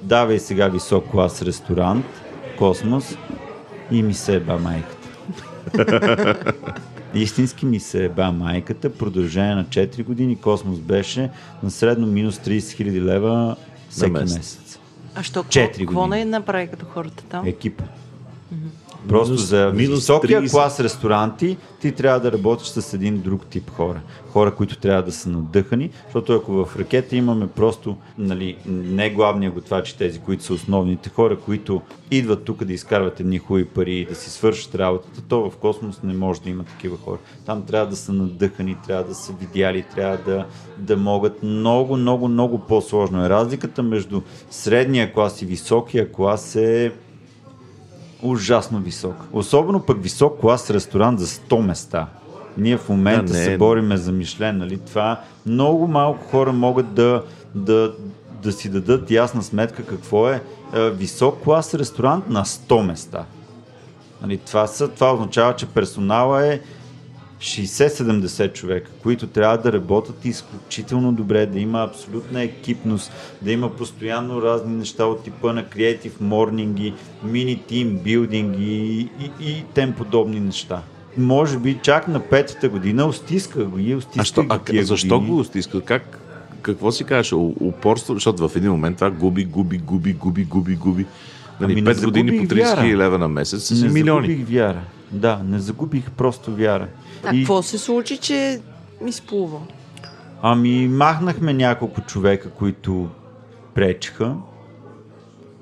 [0.02, 2.06] Давай сега висок клас ресторант,
[2.58, 3.18] космос
[3.92, 5.08] и ми се еба майката.
[7.14, 8.90] Истински ми се еба майката.
[8.90, 11.30] Продължение на 4 години космос беше
[11.64, 13.56] на средно минус 30 хиляди лева
[13.90, 14.36] всеки месец.
[14.36, 14.80] месец.
[15.20, 16.26] А що, Четири какво години.
[16.26, 17.46] не направи като хората там?
[17.48, 17.82] екип.
[19.08, 20.52] Просто Минус- за високия 30.
[20.52, 24.02] клас ресторанти ти трябва да работиш с един друг тип хора.
[24.30, 29.52] Хора, които трябва да са надъхани, защото ако в ракета имаме просто нали, не главния
[29.52, 31.82] готвач тези, които са основните хора, които
[32.12, 36.04] идват тук да изкарват едни хубави пари и да си свършат работата, то в космос
[36.04, 37.18] не може да има такива хора.
[37.46, 40.46] Там трябва да са надъхани, трябва да са видяли, трябва да,
[40.78, 43.30] да могат много, много, много по-сложно е.
[43.30, 46.92] Разликата между средния клас и високия клас е
[48.22, 49.16] ужасно висок.
[49.34, 52.08] Особено пък висок клас ресторант за 100 места.
[52.58, 53.44] Ние в момента Да, не е.
[53.44, 54.78] се бориме за Мишлен, нали?
[54.78, 57.24] Това много малко хора могат да,
[57.56, 57.94] да,
[58.44, 60.42] да си дадат ясна сметка какво е,
[60.74, 63.26] е висок клас ресторант на 100 места.
[64.22, 66.60] Нали, това, са, това означава, че персонала е
[67.40, 73.12] 60-70 човека, които трябва да работят изключително добре, да има абсолютна екипност,
[73.42, 79.64] да има постоянно разни неща от типа на креатив морнинги, мини тим билдинги и, и
[79.74, 80.82] тем подобни неща.
[81.18, 85.20] Може би чак на петата година устисках го и А, устисках що, а тия защо
[85.20, 85.82] го стиска?
[85.82, 86.20] Как,
[86.62, 87.34] какво си кажеш?
[87.34, 88.14] Упорство?
[88.14, 91.06] Защото в един момент това губи, губи, губи, губи, губи, губи.
[91.62, 92.82] Нали, Ами не 5 години по загубих 30 вяра.
[92.82, 94.28] хиляди лева на месец са си Не милиони.
[94.28, 94.82] загубих вяра.
[95.12, 96.88] Да, не загубих просто вяра.
[97.24, 98.60] А какво се случи, че
[99.02, 99.60] ми сплува?
[100.42, 103.08] Ами, махнахме няколко човека, които
[103.74, 104.36] пречиха.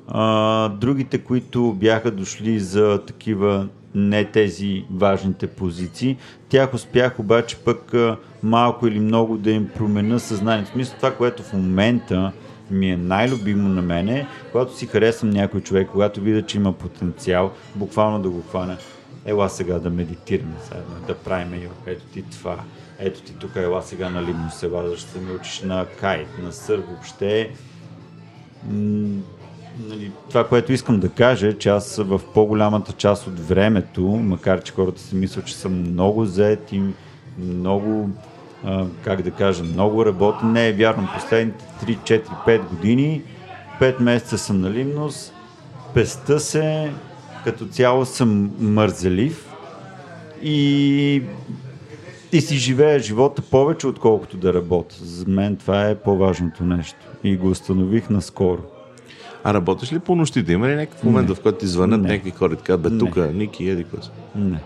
[0.07, 6.17] А, другите, които бяха дошли за такива не тези важните позиции,
[6.49, 7.93] тях успях обаче пък
[8.43, 10.69] малко или много да им променя съзнанието.
[10.69, 12.31] В смисъл това, което в момента
[12.71, 17.51] ми е най-любимо на мене, когато си харесвам някой човек, когато видя, че има потенциал,
[17.75, 18.77] буквално да го хвана.
[19.25, 21.75] Ела сега да медитираме заедно, да правим йога.
[21.85, 22.57] Ето ти това.
[22.99, 26.51] Ето ти тук, ела сега на Лимнос, ела да ще ми учиш на кайт, на
[26.51, 27.51] сър, въобще.
[29.89, 34.73] Нали, това, което искам да кажа че аз в по-голямата част от времето, макар че
[34.73, 36.83] хората си мислят, че съм много зает и
[37.37, 38.09] много,
[39.03, 41.09] как да кажа, много работен, не е вярно.
[41.15, 43.23] Последните 3, 4, 5 години,
[43.81, 45.31] 5 месеца съм на Лимнос,
[45.93, 46.91] песта се,
[47.45, 49.45] като цяло съм мързелив
[50.43, 51.21] и
[52.33, 54.95] и си живея живота повече, отколкото да работя.
[55.01, 56.97] За мен това е по-важното нещо.
[57.23, 58.61] И го установих наскоро.
[59.43, 60.53] А работиш ли по нощите?
[60.53, 62.07] Има ли някакъв момент, в който ти звънят Не.
[62.07, 62.99] някакви хора и така, бе, Не.
[62.99, 64.07] тук, Ники, еди какво?
[64.35, 64.59] Не.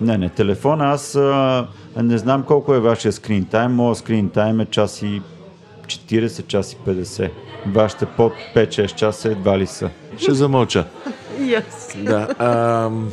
[0.00, 1.66] Не, не, телефона аз а,
[2.02, 3.74] не знам колко е вашия скрин тайм.
[3.74, 5.22] Моя скрин тайм е час и
[5.86, 7.30] 40, час и 50.
[7.66, 9.90] Вашите под 5-6 часа едва ли са.
[10.18, 10.84] Ще замълча.
[11.38, 12.02] Yes.
[12.04, 12.28] Да.
[12.38, 13.10] ам,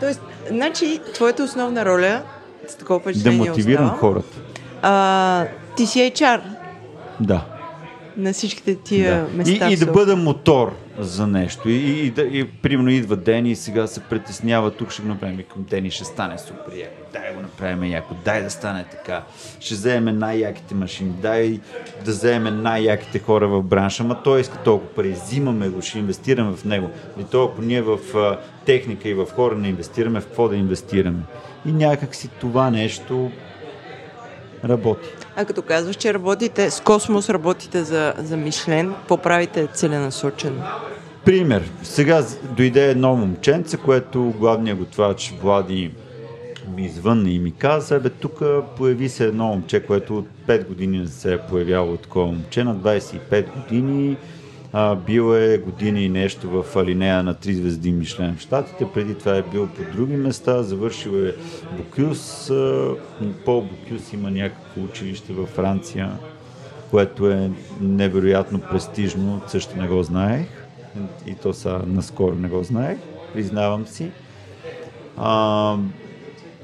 [0.00, 2.22] Тоест, значи, твоята основна роля,
[2.68, 4.38] с такова Да впечатление мотивирам оставам, хората.
[4.82, 5.44] А,
[5.76, 6.40] ти си HR
[7.20, 7.44] Да.
[8.16, 9.36] На всичките тия да.
[9.36, 9.70] места.
[9.70, 11.68] И, и да бъда мотор за нещо.
[11.68, 15.08] И, и, и, да, и примерно идва Дени и сега се притеснява, тук ще го
[15.08, 15.44] направим.
[15.52, 17.02] Към Дени ще стане супер яко.
[17.12, 18.14] Дай го направим яко.
[18.24, 19.22] Дай да стане така.
[19.60, 21.12] Ще вземем най-яките машини.
[21.22, 21.60] Дай
[22.04, 24.04] да вземем най-яките хора в бранша.
[24.04, 25.12] Ма той иска толкова пари.
[25.12, 26.90] Взимаме го, ще инвестираме в него.
[27.20, 30.56] И то ако ние в а, техника и в хора не инвестираме, в какво да
[30.56, 31.22] инвестираме?
[31.66, 33.30] И някак си това нещо
[34.64, 35.08] работи.
[35.36, 40.62] А като казваш, че работите с Космос, работите за, за Мишлен, какво правите целенасочено?
[41.24, 41.70] Пример.
[41.82, 42.24] Сега
[42.56, 45.90] дойде едно момченце, което главният готвач Влади
[46.76, 48.42] ми извънна и ми каза, бе, тук
[48.76, 52.76] появи се едно момче, което от 5 години не се е появявало такова момче, на
[52.76, 54.16] 25 години,
[54.72, 59.14] а, бил е година и нещо в алинея на 3 звезди Мишлен в Штатите, преди
[59.14, 61.34] това е бил по други места, завършил е
[61.76, 62.50] Бокюс,
[63.44, 66.10] Пол Бокюс има някакво училище във Франция,
[66.90, 67.50] което е
[67.80, 70.46] невероятно престижно, също не го знаех.
[71.26, 72.98] И то са наскоро не го знаех,
[73.32, 74.10] признавам си.
[75.16, 75.76] А,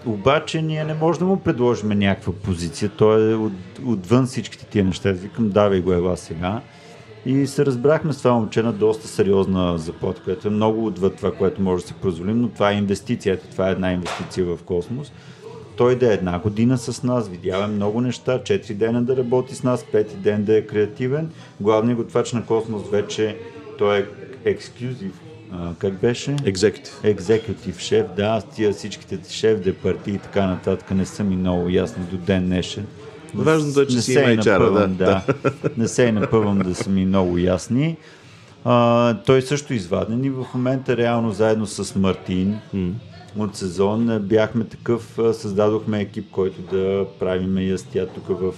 [0.07, 2.91] обаче ние не можем да му предложим някаква позиция.
[2.91, 3.53] Той е от,
[3.87, 5.13] отвън всичките тия неща.
[5.13, 6.61] Викам, давай го ела сега.
[7.29, 11.33] И се разбрахме с това момче на доста сериозна заплата, което е много отвъд това,
[11.33, 13.35] което може да си позволим, но това е инвестиция.
[13.35, 15.13] Ето, това е една инвестиция в космос.
[15.77, 19.63] Той да е една година с нас, видява много неща, 4 дена да работи с
[19.63, 21.31] нас, пети ден да е креативен.
[21.61, 23.37] Главният готвач на Космос вече
[23.79, 24.07] той е
[24.45, 25.21] ексклюзив
[25.53, 26.37] а, как беше?
[26.45, 27.01] Екзекутив.
[27.05, 31.37] Екзекутив шеф, да, аз тия всичките шеф де партии и така нататък не са ми
[31.37, 32.87] много ясни до ден днешен.
[33.35, 34.87] Важното е, че Не си се има HR, да.
[34.89, 35.23] да.
[35.77, 37.97] Не се и напъвам да са ми много ясни.
[38.65, 42.59] А, той също изваден и в момента реално заедно с Мартин
[43.39, 48.55] от сезон бяхме такъв, създадохме екип, който да правиме ястия тук в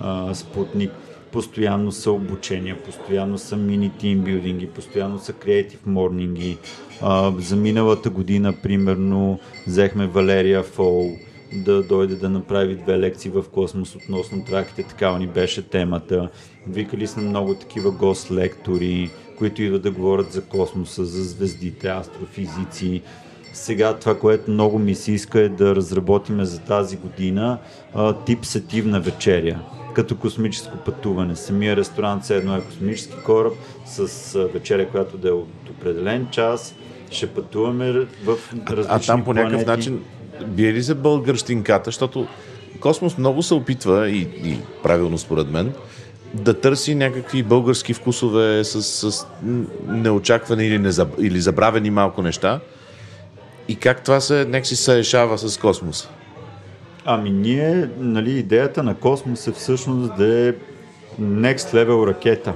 [0.00, 0.90] а, Спутник.
[1.32, 6.58] Постоянно са обучения, постоянно са мини тимбилдинги, постоянно са креатив морнинги.
[7.02, 11.10] А, за миналата година, примерно, взехме Валерия Фол,
[11.52, 16.28] да дойде да направи две лекции в космос относно траките, такава ни беше темата.
[16.68, 23.02] Викали сме много такива гост-лектори, които идват да говорят за космоса, за звездите, астрофизици.
[23.52, 27.58] Сега това, което много ми се иска е да разработиме за тази година
[27.94, 29.60] а, тип сетивна вечеря,
[29.94, 31.36] като космическо пътуване.
[31.36, 33.52] Самия ресторант все едно е космически кораб
[33.86, 36.74] с а, вечеря, която да е от определен час.
[37.10, 37.92] Ще пътуваме
[38.24, 38.38] в
[38.70, 39.90] различни А там по някакъв планети.
[39.90, 40.04] начин
[40.46, 42.26] бие ли се българщинката, защото
[42.80, 45.72] Космос много се опитва и, и правилно според мен
[46.34, 49.26] да търси някакви български вкусове с, с
[49.86, 52.60] неочаквани или, незаб, или забравени малко неща.
[53.68, 56.08] И как това се някакси се решава с космоса?
[57.04, 60.52] Ами ние, нали, идеята на Космос е всъщност да е
[61.20, 62.52] next level ракета.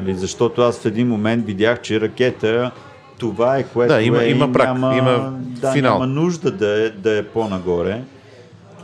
[0.00, 2.70] Нали, защото аз в един момент видях, че ракета
[3.18, 5.92] това е което Да, има- е, има и прак, няма, има да, финал.
[5.92, 8.02] няма нужда да е, да е по-нагоре.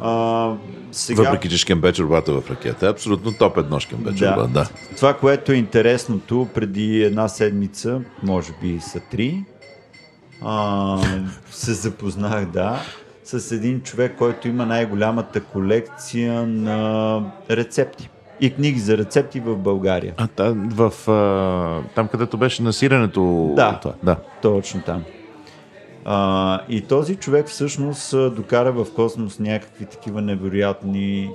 [0.01, 0.53] А,
[0.93, 4.37] сега, Въпреки, че шкембе-чорбата в ракета е абсолютно топ едно шкембе-чорба.
[4.37, 4.47] Да.
[4.49, 4.68] да.
[4.97, 9.45] Това, което е интересното, преди една седмица, може би са три,
[10.43, 10.99] а,
[11.51, 12.80] се запознах, да,
[13.24, 17.20] с един човек, който има най-голямата колекция на
[17.51, 18.09] рецепти
[18.45, 20.14] и книги за рецепти в България.
[20.16, 23.53] А та, в, а, там, където беше насирането.
[23.57, 23.78] Да.
[23.82, 24.16] Това, да.
[24.42, 25.05] Точно там.
[26.05, 31.30] А, и този човек всъщност докара в космос някакви такива невероятни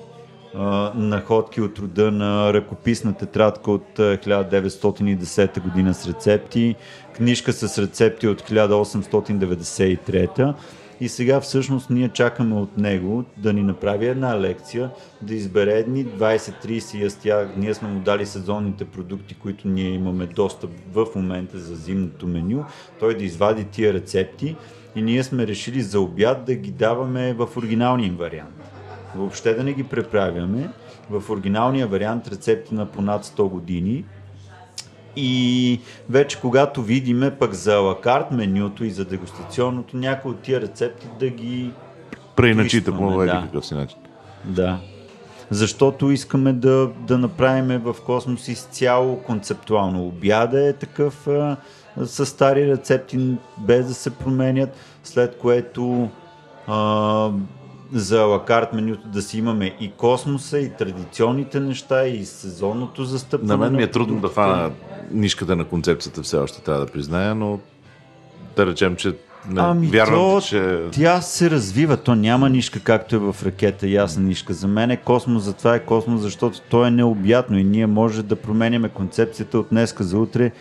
[0.56, 6.76] а, находки от рода на ръкописна тетрадка от а, 1910 година с рецепти,
[7.16, 10.54] книжка с рецепти от 1893
[11.02, 14.90] и сега всъщност ние чакаме от него да ни направи една лекция,
[15.22, 17.50] да избере едни 20-30 ястия.
[17.58, 22.66] Ние сме му дали сезонните продукти, които ние имаме достъп в момента за зимното меню.
[23.00, 24.56] Той да извади тия рецепти
[24.96, 28.56] и ние сме решили за обяд да ги даваме в оригиналния им вариант.
[29.16, 30.70] Въобще да не ги преправяме.
[31.10, 34.06] В оригиналния вариант рецепти на понад 100 години
[35.16, 35.80] и
[36.10, 41.30] вече когато видиме пък за лакарт менюто и за дегустационното, някои от тия рецепти да
[41.30, 41.72] ги...
[42.36, 43.42] Преиначите по да.
[43.46, 43.98] какъв си начин.
[44.46, 44.80] Да.
[45.50, 50.08] Защото искаме да, да направим в космос изцяло концептуално.
[50.08, 51.58] Обяда е такъв а,
[52.04, 56.10] с стари рецепти, без да се променят, след което
[56.68, 57.30] а,
[57.94, 63.54] за лакарт менюто да си имаме и космоса, и традиционните неща, и сезонното застъпване.
[63.54, 64.72] На мен ми е трудно да фана
[65.12, 67.60] нишката на концепцията, все още трябва да призная, но
[68.56, 69.16] да речем, че
[69.50, 70.80] не, Ами вярвам, то, че...
[70.92, 74.54] тя се развива, то няма нишка както е в ракета, ясна нишка.
[74.54, 78.36] За мен е космос, затова е космос, защото то е необятно и ние може да
[78.36, 80.52] променяме концепцията от днеска за утре.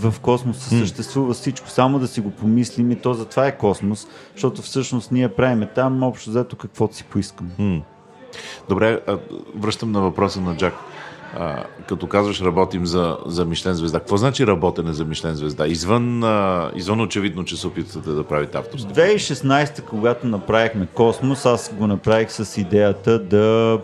[0.00, 4.62] В космоса съществува всичко, само да си го помислим и то затова е космос, защото
[4.62, 7.50] всъщност ние правиме там общо взето каквото си поискаме.
[8.68, 9.18] Добре, а,
[9.56, 10.74] връщам на въпроса на Джак.
[11.36, 15.66] А, като казваш работим за, за Мишлен звезда, какво значи работене за Мишлен звезда?
[15.66, 18.92] Извън, а, извън очевидно, че се опитвате да правите авторски.
[18.92, 23.78] 2016, когато направихме Космос, аз го направих с идеята да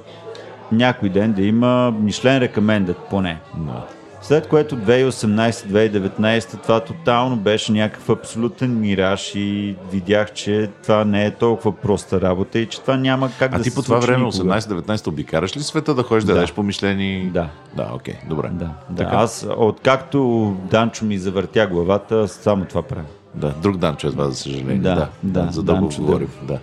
[0.73, 3.41] някой ден да има Мишлен рекомендът поне.
[3.57, 3.87] Да.
[4.25, 11.31] След което 2018-2019 това тотално беше някакъв абсолютен мираж и видях, че това не е
[11.31, 14.25] толкова проста работа и че това няма как А да ти се по това време,
[14.25, 14.61] никога.
[14.61, 16.35] 18-19, обикараш ли света да ходиш да, Да.
[16.35, 17.31] дадеш помишлени?
[17.35, 17.49] Да.
[17.77, 18.49] Да, окей, добре.
[18.53, 19.05] Да, да.
[19.05, 19.17] Така.
[19.17, 23.05] Аз откакто Данчо ми завъртя главата, само това правя.
[23.35, 24.77] Да, друг Данчо едва, за съжаление.
[24.77, 26.29] Да, да, да, за да го Данчо говорим.
[26.43, 26.59] Да.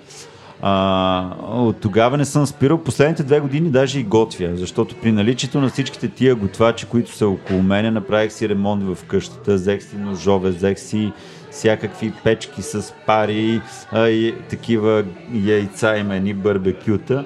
[0.61, 2.83] А, от тогава не съм спирал.
[2.83, 7.27] Последните две години даже и готвя, защото при наличието на всичките тия готвачи, които са
[7.27, 11.11] около мене, направих си ремонт в къщата, взех си ножове, взех си
[11.51, 15.03] всякакви печки с пари, а, и такива
[15.33, 17.25] яйца и мени, барбекюта.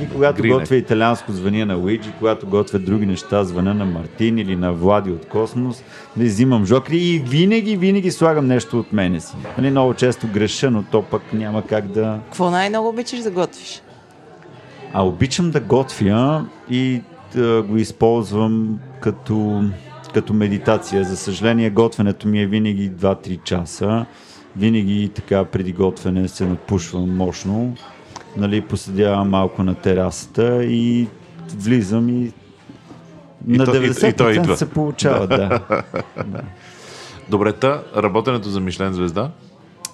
[0.00, 0.54] И когато Грине.
[0.54, 5.10] готвя италианско, звъня на Уиджи, когато готвя други неща, звъня на Мартин или на Влади
[5.10, 5.82] от Космос,
[6.16, 9.34] нали, взимам жокри и винаги, винаги слагам нещо от мене си.
[9.58, 12.18] Нали, много често греша, но то пък няма как да...
[12.24, 13.82] Какво най-много обичаш да готвиш?
[14.92, 17.02] А обичам да готвя и
[17.34, 19.62] да го използвам като
[20.16, 21.04] като медитация.
[21.04, 24.06] За съжаление, готвенето ми е винаги 2-3 часа.
[24.56, 27.74] Винаги така преди готвене се напушвам мощно.
[28.36, 31.06] Нали, поседявам малко на терасата и
[31.54, 32.32] влизам и, И
[33.48, 34.56] на то- и- и 90% той идва.
[34.56, 35.60] се получава, да.
[37.28, 39.30] Добре, та, работенето за Мишлен звезда?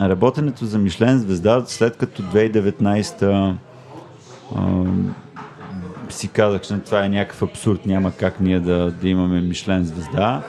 [0.01, 3.55] Работенето за Мишлен звезда, след като 2019
[4.57, 4.84] а,
[6.09, 10.43] си казах, че това е някакъв абсурд, няма как ние да, да имаме Мишлен звезда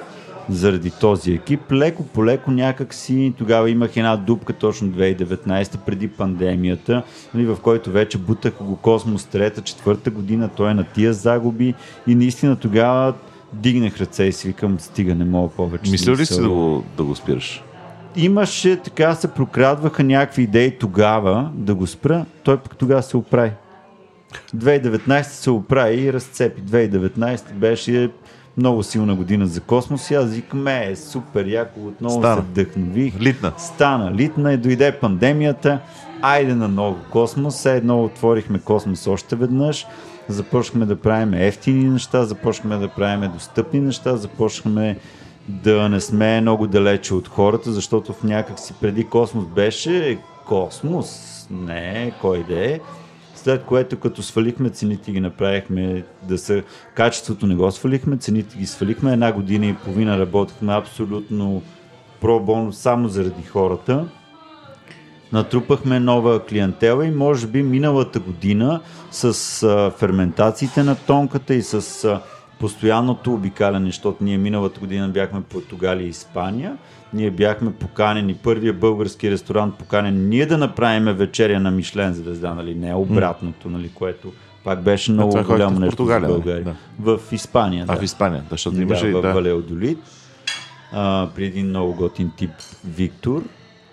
[0.50, 1.72] заради този екип.
[1.72, 7.58] Леко по леко някак си, тогава имах една дупка точно 2019 преди пандемията, нали, в
[7.62, 11.74] който вече бутах го Космос трета, четвърта година, той е на тия загуби
[12.08, 13.14] и наистина тогава
[13.54, 15.92] дигнах ръце и си викам, стига, не мога повече.
[15.92, 17.64] Мислил ли си да го, да го спираш?
[18.16, 23.52] имаше, така се прокрадваха някакви идеи тогава да го спра, той пък тогава се оправи.
[24.56, 26.62] 2019 се оправи и разцепи.
[26.62, 28.10] 2019 беше
[28.58, 32.36] много силна година за космос и аз викам, е, супер, яко, отново Стана.
[32.36, 33.22] се вдъхнових.
[33.22, 33.52] Литна.
[33.58, 35.80] Стана, литна и дойде пандемията.
[36.22, 37.56] Айде на ново космос.
[37.56, 39.88] Все едно отворихме космос още веднъж.
[40.28, 44.98] Започнахме да правим ефтини неща, започнахме да правим достъпни неща, започнахме
[45.48, 51.20] да не сме много далече от хората, защото в някак си преди космос беше космос.
[51.52, 52.80] Не, кой да е.
[53.44, 56.64] След което като свалихме цените ги направихме да са...
[56.96, 59.14] Качеството не го свалихме, цените ги свалихме.
[59.14, 61.62] Една година и половина работихме абсолютно
[62.22, 64.06] пробон само заради хората.
[65.34, 68.82] Натрупахме нова клиентела и може би миналата година
[69.12, 72.22] с а, ферментациите на тонката и с а,
[72.64, 76.78] постоянното обикаляне, защото ние миналата година бяхме в Португалия и Испания.
[77.14, 82.76] Ние бяхме поканени, първия български ресторант поканен ние да направим вечеря на Мишлен звезда, нали?
[82.76, 83.92] не обратното, нали?
[83.96, 84.34] което
[84.64, 86.44] пак беше много голямо в нещо Португалия, за нали?
[86.44, 86.76] България.
[87.00, 88.00] В Испания, А да.
[88.00, 89.34] в Испания, защото Да, имаше и в да.
[89.34, 90.00] Валеодолит.
[90.92, 92.52] А, при един много готин тип
[92.86, 93.44] Виктор.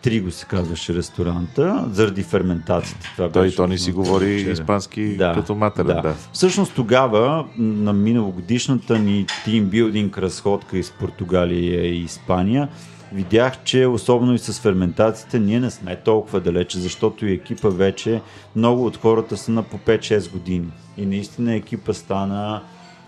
[0.03, 3.11] Триго се казваше ресторанта, заради ферментацията.
[3.17, 4.53] Това Той беше Тони си говори вечеря.
[4.53, 5.87] испански като матерен.
[5.87, 6.15] Да.
[6.33, 12.69] Всъщност тогава, на миналогодишната ни тимбилдинг разходка из Португалия и Испания,
[13.13, 18.21] видях, че особено и с ферментациите ние не сме толкова далече, защото и екипа вече,
[18.57, 20.69] много от хората са на по 5-6 години.
[20.97, 22.63] И наистина екипа стана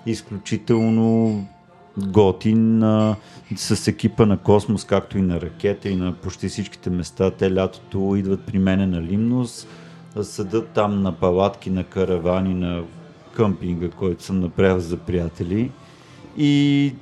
[0.06, 1.46] изключително
[1.98, 3.16] готин а,
[3.56, 7.30] с екипа на Космос, както и на Ракета и на почти всичките места.
[7.30, 9.66] Те лятото идват при мене на Лимнос,
[10.22, 12.82] седат там на палатки, на каравани, на
[13.36, 15.70] къмпинга, който съм направил за приятели.
[16.36, 16.94] И,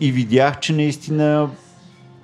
[0.00, 1.50] и видях, че наистина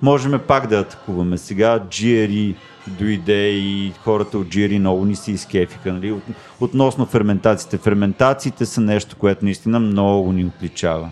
[0.01, 1.37] можем пак да атакуваме.
[1.37, 2.55] Сега GRE
[2.87, 5.93] дойде и хората от GRE много ни се изкефиха.
[5.93, 6.11] Нали?
[6.11, 6.23] От,
[6.59, 7.77] относно ферментациите.
[7.77, 11.09] Ферментациите са нещо, което наистина много ни отличава.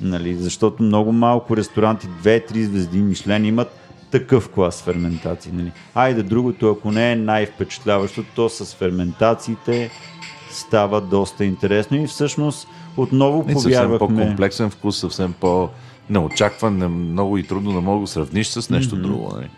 [0.00, 0.34] Нали?
[0.34, 3.68] Защото много малко ресторанти, 2-3 звезди Мишлен имат
[4.10, 5.52] такъв клас ферментации.
[5.54, 5.72] Нали?
[5.94, 9.90] Айде другото, ако не е най-впечатляващото, то с ферментациите
[10.50, 13.98] става доста интересно и всъщност отново И съвсем повярвахме.
[13.98, 15.68] по-комплексен вкус, съвсем по
[16.10, 19.32] неочакван, не- много и трудно да мога да сравниш с нещо друго.
[19.34, 19.48] Нали?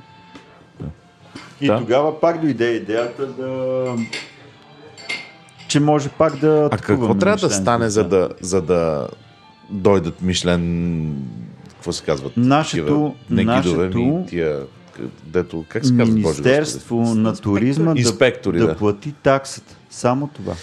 [1.60, 1.78] И Да.
[1.78, 3.84] тогава пак дойде идеята да...
[5.68, 9.08] че може пак да А какво трябва да стане, за да, за да
[9.70, 11.26] дойдат Мишлен,
[11.68, 12.32] какво се казват?
[12.36, 14.60] Нашето- такива, не гидове, нашето ми тия,
[15.24, 16.08] дето, как се казват?
[16.08, 17.20] Боже Министерство Господи?
[17.20, 18.76] на туризма да, Инспектори, да, да.
[18.76, 19.76] плати таксата.
[19.90, 20.54] Само това.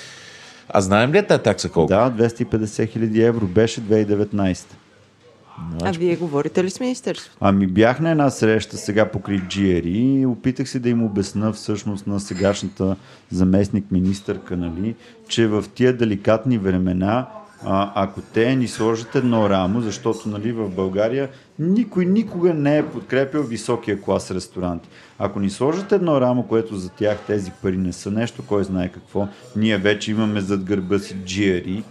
[0.70, 1.88] А знаем ли е тази такса колко?
[1.88, 4.66] Да, 250 хиляди евро беше 2019.
[5.82, 7.38] А вие говорите ли с Министерството?
[7.42, 12.08] Ами бях на една среща сега покрай GRI и опитах се да им обясна всъщност
[12.08, 12.96] на сегашната
[13.32, 14.96] заместник министърка, нали,
[15.28, 17.28] че в тия деликатни времена,
[17.66, 22.86] а, ако те ни сложат едно рамо, защото нали, в България никой никога не е
[22.86, 24.90] подкрепил високия клас ресторанти.
[25.20, 28.90] Ако ни сложат едно рамо, което за тях тези пари не са нещо, кой знае
[28.90, 31.84] какво, ние вече имаме зад гърба си GRI,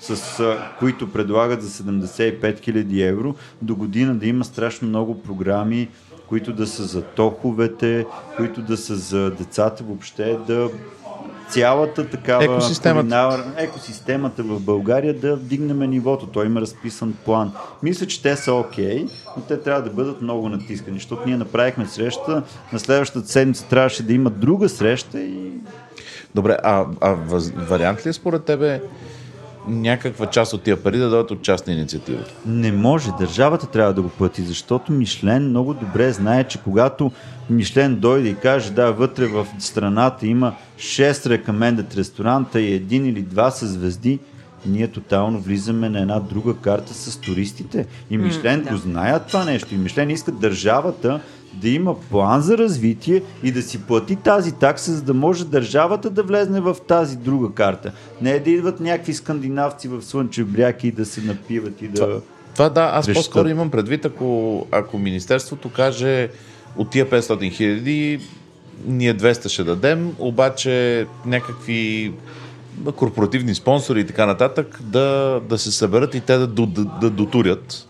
[0.00, 5.88] с а, които предлагат за 75 000 евро до година да има страшно много програми,
[6.28, 8.06] които да са за тоховете,
[8.36, 10.68] които да са за децата въобще, да
[11.52, 13.08] цялата такава Екосистемата.
[13.08, 16.26] кулинар- екосистемата в България да вдигнем нивото.
[16.26, 17.52] Той има разписан план.
[17.82, 21.86] Мисля, че те са окей, но те трябва да бъдат много натискани, защото ние направихме
[21.86, 22.42] среща,
[22.72, 25.50] на следващата седмица трябваше да има друга среща и
[26.34, 28.82] Добре, а, а въз, вариант ли е според тебе
[29.68, 32.24] някаква част от тия пари да дойдат от частна инициатива?
[32.46, 33.10] Не може.
[33.18, 37.12] Държавата трябва да го плати, защото Мишлен много добре знае, че когато
[37.50, 43.22] Мишлен дойде и каже, да, вътре в страната има 6 recommended ресторанта и един или
[43.22, 44.18] два са звезди,
[44.66, 47.86] ние тотално влизаме на една друга карта с туристите.
[48.10, 48.70] И Мишлен да.
[48.70, 49.74] го знаят това нещо.
[49.74, 51.20] И Мишлен иска държавата
[51.54, 56.10] да има план за развитие и да си плати тази такса, за да може държавата
[56.10, 57.92] да влезне в тази друга карта.
[58.20, 62.20] Не е да идват някакви скандинавци в Слънчев бряг и да се напиват и да...
[62.54, 66.28] Това да, аз Виж, по-скоро имам предвид, ако, ако Министерството каже
[66.76, 68.20] от тия 500 хиляди,
[68.86, 72.12] ние 200 ще дадем, обаче някакви
[72.96, 77.10] корпоративни спонсори и така нататък да, да се съберат и те да, да, да, да
[77.10, 77.88] дотурят.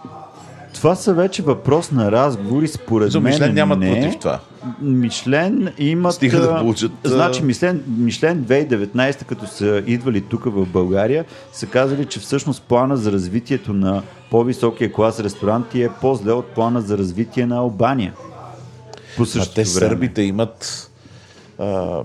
[0.75, 3.93] Това са вече въпрос на разговори, според За мен Мишлен нямат не.
[3.93, 4.41] против това.
[4.81, 6.15] Мишлен имат...
[6.15, 12.05] Стига да получат, Значи Мишлен, Мишлен 2019, като са идвали тук в България, са казали,
[12.05, 17.47] че всъщност плана за развитието на по-високия клас ресторанти е по-зле от плана за развитие
[17.47, 18.13] на Албания.
[19.17, 19.65] По А те време.
[19.67, 20.91] сърбите имат...
[21.59, 22.01] А,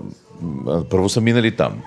[0.90, 1.82] първо са минали там.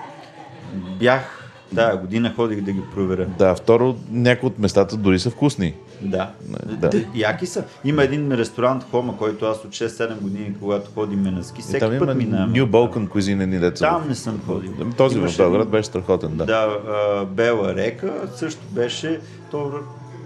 [0.98, 3.26] Бях, да, година ходих да ги проверя.
[3.38, 5.74] Да, второ, някои от местата дори са вкусни.
[6.00, 6.30] Да.
[6.66, 6.90] Да.
[7.14, 7.64] Яки са.
[7.84, 11.98] Има един ресторант Хома, който аз от 6-7 години, когато ходим на ски, всеки там
[11.98, 12.52] път минаваме.
[12.52, 13.88] New Balkan Cuisine, ни деца.
[13.88, 14.72] Там не съм ходил.
[14.96, 16.44] Този в Имаше Белград един- беше страхотен, да.
[16.46, 19.20] Да, а, Бела река също беше,
[19.50, 19.72] то,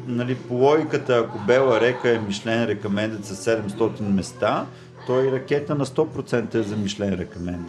[0.07, 4.67] нали, по логиката, ако Бела река е Мишлен рекамендът с 700 места,
[5.07, 7.67] то и ракета на 100% е за Мишлен рекаменд.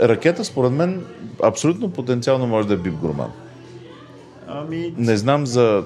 [0.00, 1.04] Ракета, според мен,
[1.42, 3.32] абсолютно потенциално може да е бип гурман.
[4.48, 5.84] Ами, Не знам за...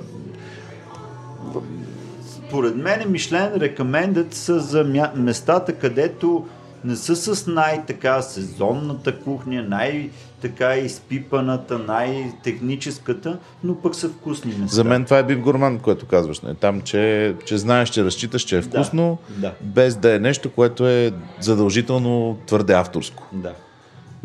[2.22, 6.47] според мен Мишлен рекамендът са за местата, където
[6.85, 14.74] не са с най-така сезонната кухня, най-така изпипаната, най-техническата, но пък са вкусни места.
[14.76, 16.41] За мен това е бип гурман, което казваш.
[16.41, 16.55] Не?
[16.55, 19.53] Там, че, че знаеш, че разчиташ, че е вкусно, да.
[19.61, 23.22] без да е нещо, което е задължително твърде авторско.
[23.33, 23.53] Да.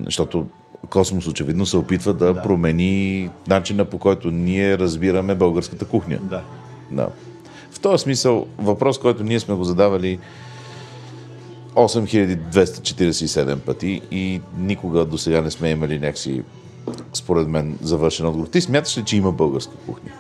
[0.06, 0.48] Защото
[0.90, 2.42] Космос очевидно се опитва да, Да.
[2.42, 6.20] промени начина по който ние разбираме българската кухня.
[6.22, 6.42] Да.
[6.92, 7.08] Да.
[7.72, 10.20] В този смисъл, въпрос, който ние сме го задавали
[11.76, 16.44] 8247 пъти и никога до сега не сме имали някакси,
[17.14, 18.48] според мен, завършен отговор.
[18.48, 20.12] Ти смяташ ли, че има българска кухня?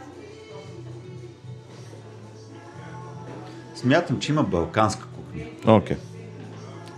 [3.75, 5.43] Смятам, че има балканска кухня.
[5.67, 5.97] Окей.
[5.97, 5.99] Okay.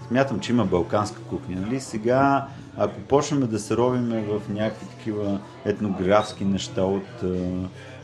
[0.08, 1.62] Смятам, че има балканска кухня.
[1.62, 1.80] Нали?
[1.80, 2.48] Сега,
[2.78, 7.28] ако почнем да се ровиме в някакви такива етнографски неща от а,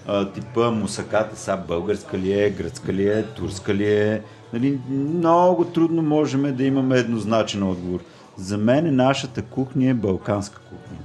[0.08, 4.22] а, типа мусаката, са българска ли е, гръцка ли е, турска ли е,
[4.54, 4.80] нали?
[4.90, 8.00] много трудно можем да имаме еднозначен отговор.
[8.38, 10.98] За мен нашата кухня е балканска кухня.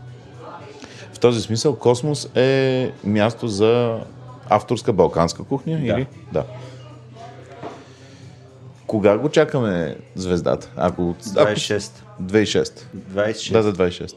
[1.12, 3.98] В този смисъл Космос е място за
[4.48, 5.78] авторска балканска кухня?
[5.78, 5.84] Да.
[5.84, 6.06] Или?
[6.32, 6.44] Да.
[8.86, 10.70] Кога го чакаме звездата?
[10.76, 11.50] Ако, ако...
[11.50, 11.90] 26.
[12.22, 12.82] 26.
[13.10, 13.52] 26.
[13.52, 14.14] Да, за 26.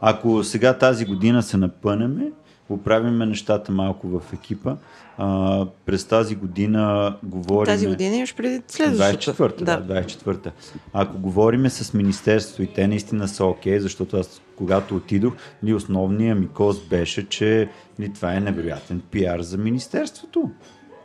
[0.00, 2.32] Ако сега тази година се напънеме,
[2.68, 4.76] оправиме нещата малко в екипа.
[5.18, 7.66] А, през тази година говорим...
[7.66, 9.48] Тази година имаш преди следващата.
[9.48, 9.80] 24-та, да.
[9.80, 10.50] да, 24-та.
[10.92, 16.38] Ако говориме с Министерството и те наистина са окей, защото аз когато отидох, нали, основният
[16.38, 20.50] ми кост беше, че нали, това е невероятен пиар за Министерството.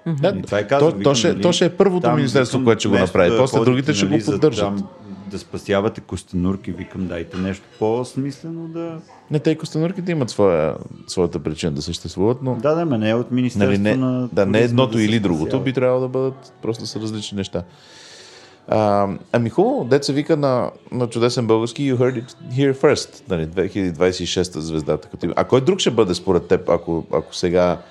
[0.08, 2.16] Да, И това е казал, то, викам, то, ще, нали, то ще е първото там,
[2.16, 3.30] министерство, което ще го направи.
[3.30, 4.66] да После другите ще нали, го поддържат.
[4.66, 4.88] там
[5.32, 8.98] Да спасявате костенурки, викам, дайте нещо по-смислено да...
[9.32, 10.76] Не, те костенурките имат своя,
[11.08, 14.30] своята причина да съществуват, но Да, да, ме не е от нали, Министерството не, на
[14.34, 17.64] да, не туризма едното да или другото, би трябвало да бъдат просто са различни неща.
[18.68, 23.48] А, ами хубаво, деца вика на, на чудесен български You heard it here first, нали,
[23.48, 25.08] 2026 звездата.
[25.08, 25.34] Като.
[25.36, 27.82] А кой друг ще бъде според теб, ако, ако сега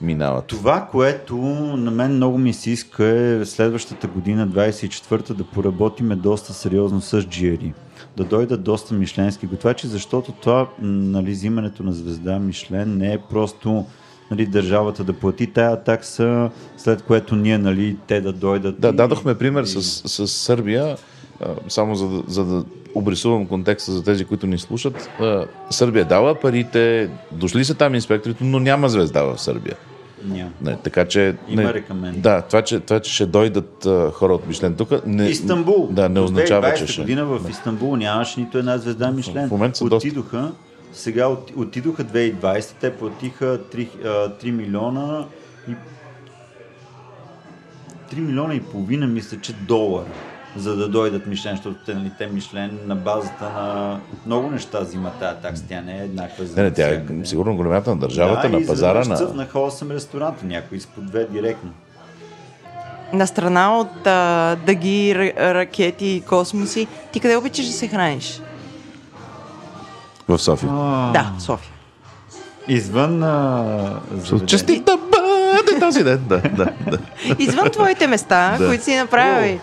[0.00, 0.42] минава?
[0.42, 1.36] Това, което
[1.76, 7.22] на мен много ми се иска е следващата година, 24-та, да поработиме доста сериозно с
[7.22, 7.72] GRI.
[8.16, 13.86] Да дойдат доста мишленски готвачи, защото това, нали, взимането на звезда Мишлен не е просто
[14.30, 18.80] нали, държавата да плати тая такса, след което ние, нали, те да дойдат.
[18.80, 20.96] Да, и- дадохме пример и- с, с Сърбия,
[21.68, 22.64] само за за да
[22.94, 25.10] обрисувам контекста за тези, които ни слушат.
[25.70, 29.76] Сърбия дала парите, дошли са там инспекторите, но няма звезда в Сърбия.
[30.24, 30.50] Няма.
[30.62, 31.36] Не, така че...
[31.48, 32.20] Има не, рекаменд.
[32.20, 35.88] Да, това че, това, че ще дойдат а, хора от Мишлен тук, не, Истанбул.
[35.90, 37.00] Да, не означава, 2020 че ще...
[37.00, 39.48] година в Истанбул нямаше нито една звезда Мишлен.
[39.48, 40.08] в момента са доста.
[40.08, 40.52] отидоха,
[40.92, 44.08] сега от, отидоха 2020, те платиха 3, а,
[44.44, 45.24] 3 милиона
[45.68, 45.72] и
[48.14, 52.26] 3 милиона и половина, мисля, че долара за да дойдат Мишлен, защото те, нали, те
[52.26, 55.64] Мишлен на базата на много неща взимат тази такса.
[55.68, 58.62] Тя не е еднаква за Не, не, тя е сигурно големята на държавата, да, на
[58.62, 59.26] и пазара, изведнъж на...
[59.26, 61.70] цъфнаха 8 ресторанта, някой изпод две директно.
[63.12, 68.40] На страна от а, дъги, ра- ракети и космоси, ти къде обичаш да се храниш?
[70.28, 70.70] В София.
[71.12, 71.72] Да, София.
[72.68, 74.46] Извън а, заведение.
[74.46, 76.24] Честит да бъде този ден.
[76.28, 76.98] Да, да, да.
[77.38, 78.66] Извън твоите места, Да.
[78.66, 79.60] които си направили.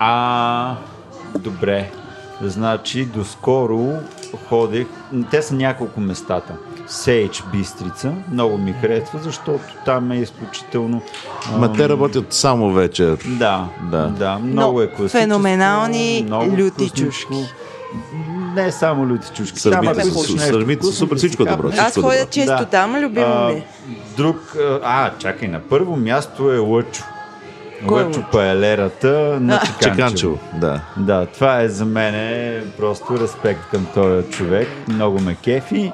[0.00, 0.74] А,
[1.34, 1.90] добре.
[2.42, 3.92] Значи, доскоро
[4.48, 4.86] ходех.
[5.30, 6.52] Те са няколко местата.
[6.86, 8.12] Сейч Бистрица.
[8.32, 11.02] Много ми харесва, защото там е изключително...
[11.52, 13.18] Ма ам, те работят само вечер.
[13.28, 14.06] Да, Да.
[14.08, 15.18] да, много Но е класическо.
[15.18, 17.34] феноменални много люти чушки.
[18.54, 19.58] Не само люти чушки.
[19.60, 21.62] Сърмите са- сърмите са вкусно, супер, всичко е добро.
[21.62, 21.78] хапнеш.
[21.80, 22.64] Аз ходя често Да.
[22.64, 23.52] там, любимо ми.
[23.52, 23.66] е.
[24.16, 24.56] Друг...
[24.84, 27.04] А, чакай, на първо място е Лъчо.
[27.88, 29.66] Лъчо паелерата на А.
[29.66, 29.96] Чеканчево.
[29.96, 30.80] Чеканчево, да.
[30.96, 34.68] Да, това е за мен е просто респект към този човек.
[34.88, 35.92] Много ме кефи.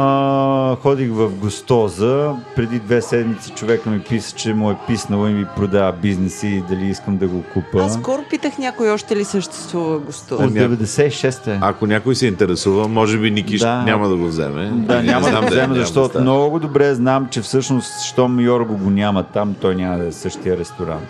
[0.00, 2.32] А, ходих в Гостоза.
[2.56, 6.60] Преди две седмици човека ми писа, че му е писнало и ми продава бизнеси и
[6.60, 7.82] дали искам да го купа.
[7.82, 10.34] Аз скоро питах някой още ли съществува госто.
[10.34, 11.58] От 96-те.
[11.62, 13.82] Ако някой се интересува, може би Никиш Да.
[13.82, 14.64] няма да го вземе.
[14.64, 16.22] Да, Не няма да го няма защото стане.
[16.22, 20.56] много добре знам, че всъщност, щом Йорго го няма там, той няма да е същия
[20.56, 21.08] ресторант.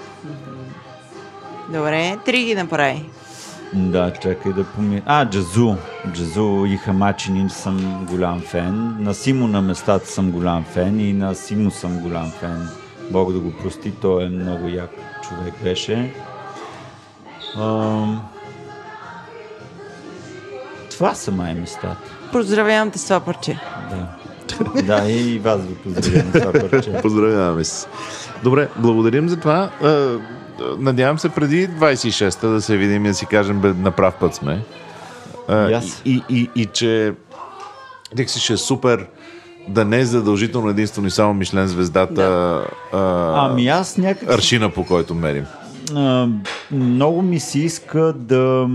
[1.73, 3.05] Добре, три ги направи.
[3.73, 5.03] Да, чакай да помисля.
[5.07, 5.75] А, Джазу.
[6.13, 8.97] Джазу и Хамачинин съм голям фен.
[9.01, 12.69] На Симо на местата съм голям фен и на Симо съм голям фен.
[13.11, 14.91] Бог да го прости, той е много як
[15.29, 16.15] човек беше.
[17.57, 18.23] Ам...
[20.91, 21.97] Това са май местата.
[22.33, 23.59] Поздравявам те с това парче.
[23.91, 24.83] Да.
[24.83, 26.93] да, и вас ви поздравявам за това парче.
[27.03, 27.87] Поздравяваме се.
[28.43, 29.71] Добре, благодарим за това.
[30.79, 34.35] Надявам се преди 26-та да се видим и да си кажем, бе, на прав път
[34.35, 34.63] сме.
[35.49, 37.15] А, И и, и, и, че
[38.27, 39.07] си ще е супер
[39.69, 42.23] да не е задължително единствено и само Мишлен звездата
[42.93, 42.99] а,
[43.37, 45.45] Ами аз някак аршина по който мерим.
[45.95, 46.29] А,
[46.71, 48.69] много ми се иска да,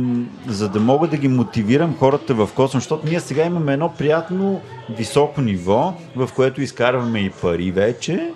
[0.47, 4.61] за да мога да ги мотивирам хората в космос, защото ние сега имаме едно приятно
[4.89, 8.29] високо ниво, в което изкарваме и пари вече,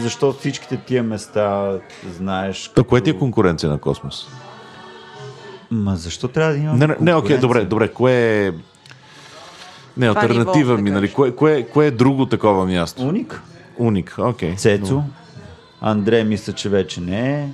[0.00, 1.78] защото всичките тия места,
[2.16, 2.72] знаеш...
[2.74, 4.28] Та, кое ти е конкуренция на космос?
[5.70, 8.52] Ма защо трябва да имам Не, не, не окей, добре, добре, кое е...
[9.96, 11.12] Не, Това альтернатива ниво, ми, нали?
[11.12, 13.02] Кое, кое, кое е друго такова място?
[13.02, 13.42] Уник.
[13.78, 14.56] Уник, окей.
[14.56, 15.02] Цецо.
[15.80, 17.48] Андре мисля, че вече не е.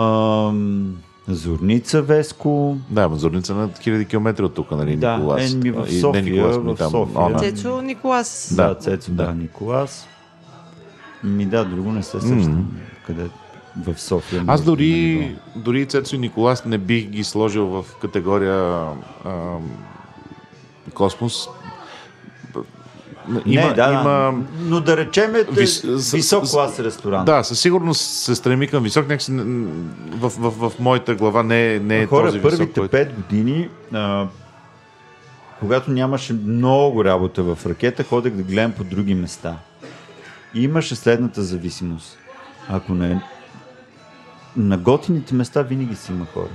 [0.00, 0.96] Ам,
[1.28, 2.76] Зорница Веско.
[2.90, 5.52] Да, Мазурница на хиляди километри от тук, нали, Да, Николас.
[5.52, 7.24] е, ми в И не София, Николас, ми в там, София.
[7.24, 7.38] Она.
[7.38, 8.52] Цецо Николас.
[8.56, 9.32] Да, Да, Цецо, да, да.
[9.32, 10.08] Николас.
[11.24, 12.76] Ми да, друго не се сещам.
[13.06, 13.28] Къде
[13.76, 14.40] в София.
[14.40, 18.84] Аз може да дори, дори Цецо и Николас не бих ги сложил в категория
[19.24, 19.56] а,
[20.94, 21.48] космос.
[23.46, 27.26] Има, не, да, има, но да речем е Вис- висок клас ресторант.
[27.26, 29.66] да, със сигурност се стреми към висок, някакси н-
[30.10, 32.90] в, в, в, моята глава не не е Хора, този първите висок, който...
[32.90, 34.26] пет години, а,
[35.60, 39.56] когато нямаше много работа в ракета, ходех да гледам по други места.
[40.54, 42.18] Имаше следната зависимост.
[42.68, 43.22] Ако не...
[44.56, 46.50] На готините места винаги си има хора.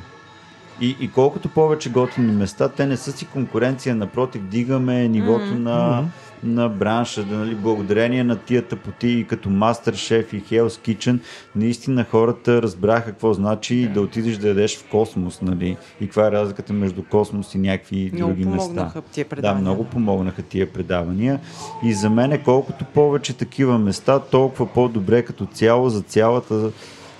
[0.81, 5.57] И, и колкото повече готини места, те не са си конкуренция, напротив, дигаме нивото mm-hmm.
[5.57, 6.03] на,
[6.43, 11.19] на бранша, да, нали, благодарение на тия тъпоти като Masterchef и Hell's Kitchen,
[11.55, 16.31] наистина хората разбраха какво значи да отидеш да ядеш в космос, нали, и каква е
[16.31, 18.91] разликата между космос и някакви Много други места.
[19.11, 19.61] тия Да, предавания.
[19.61, 21.39] много помогнаха тия предавания.
[21.83, 26.71] И за мен колкото повече такива места, толкова по-добре като цяло за цялата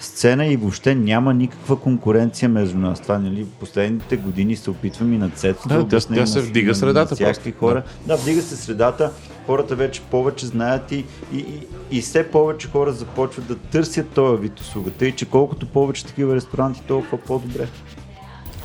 [0.02, 3.00] сцена и въобще няма никаква конкуренция между нас.
[3.00, 6.28] Това, нали, в последните години се опитвам и на Цецо Да, тя- обясня тя на-
[6.28, 7.84] се вдига на- средата На всякакви хора.
[8.00, 8.08] Да.
[8.08, 9.12] да, вдига се средата.
[9.46, 11.46] Хората вече повече знаят и, и, и,
[11.92, 15.06] и все повече хора започват да търсят този вид услугата.
[15.06, 17.68] И че колкото повече такива ресторанти, толкова по-добре.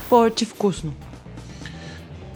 [0.09, 0.93] Повече вкусно.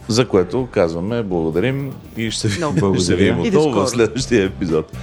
[0.07, 3.47] За което казваме благодарим и ще, Много ще се видим благодаря.
[3.47, 4.97] И до отново в следващия епизод.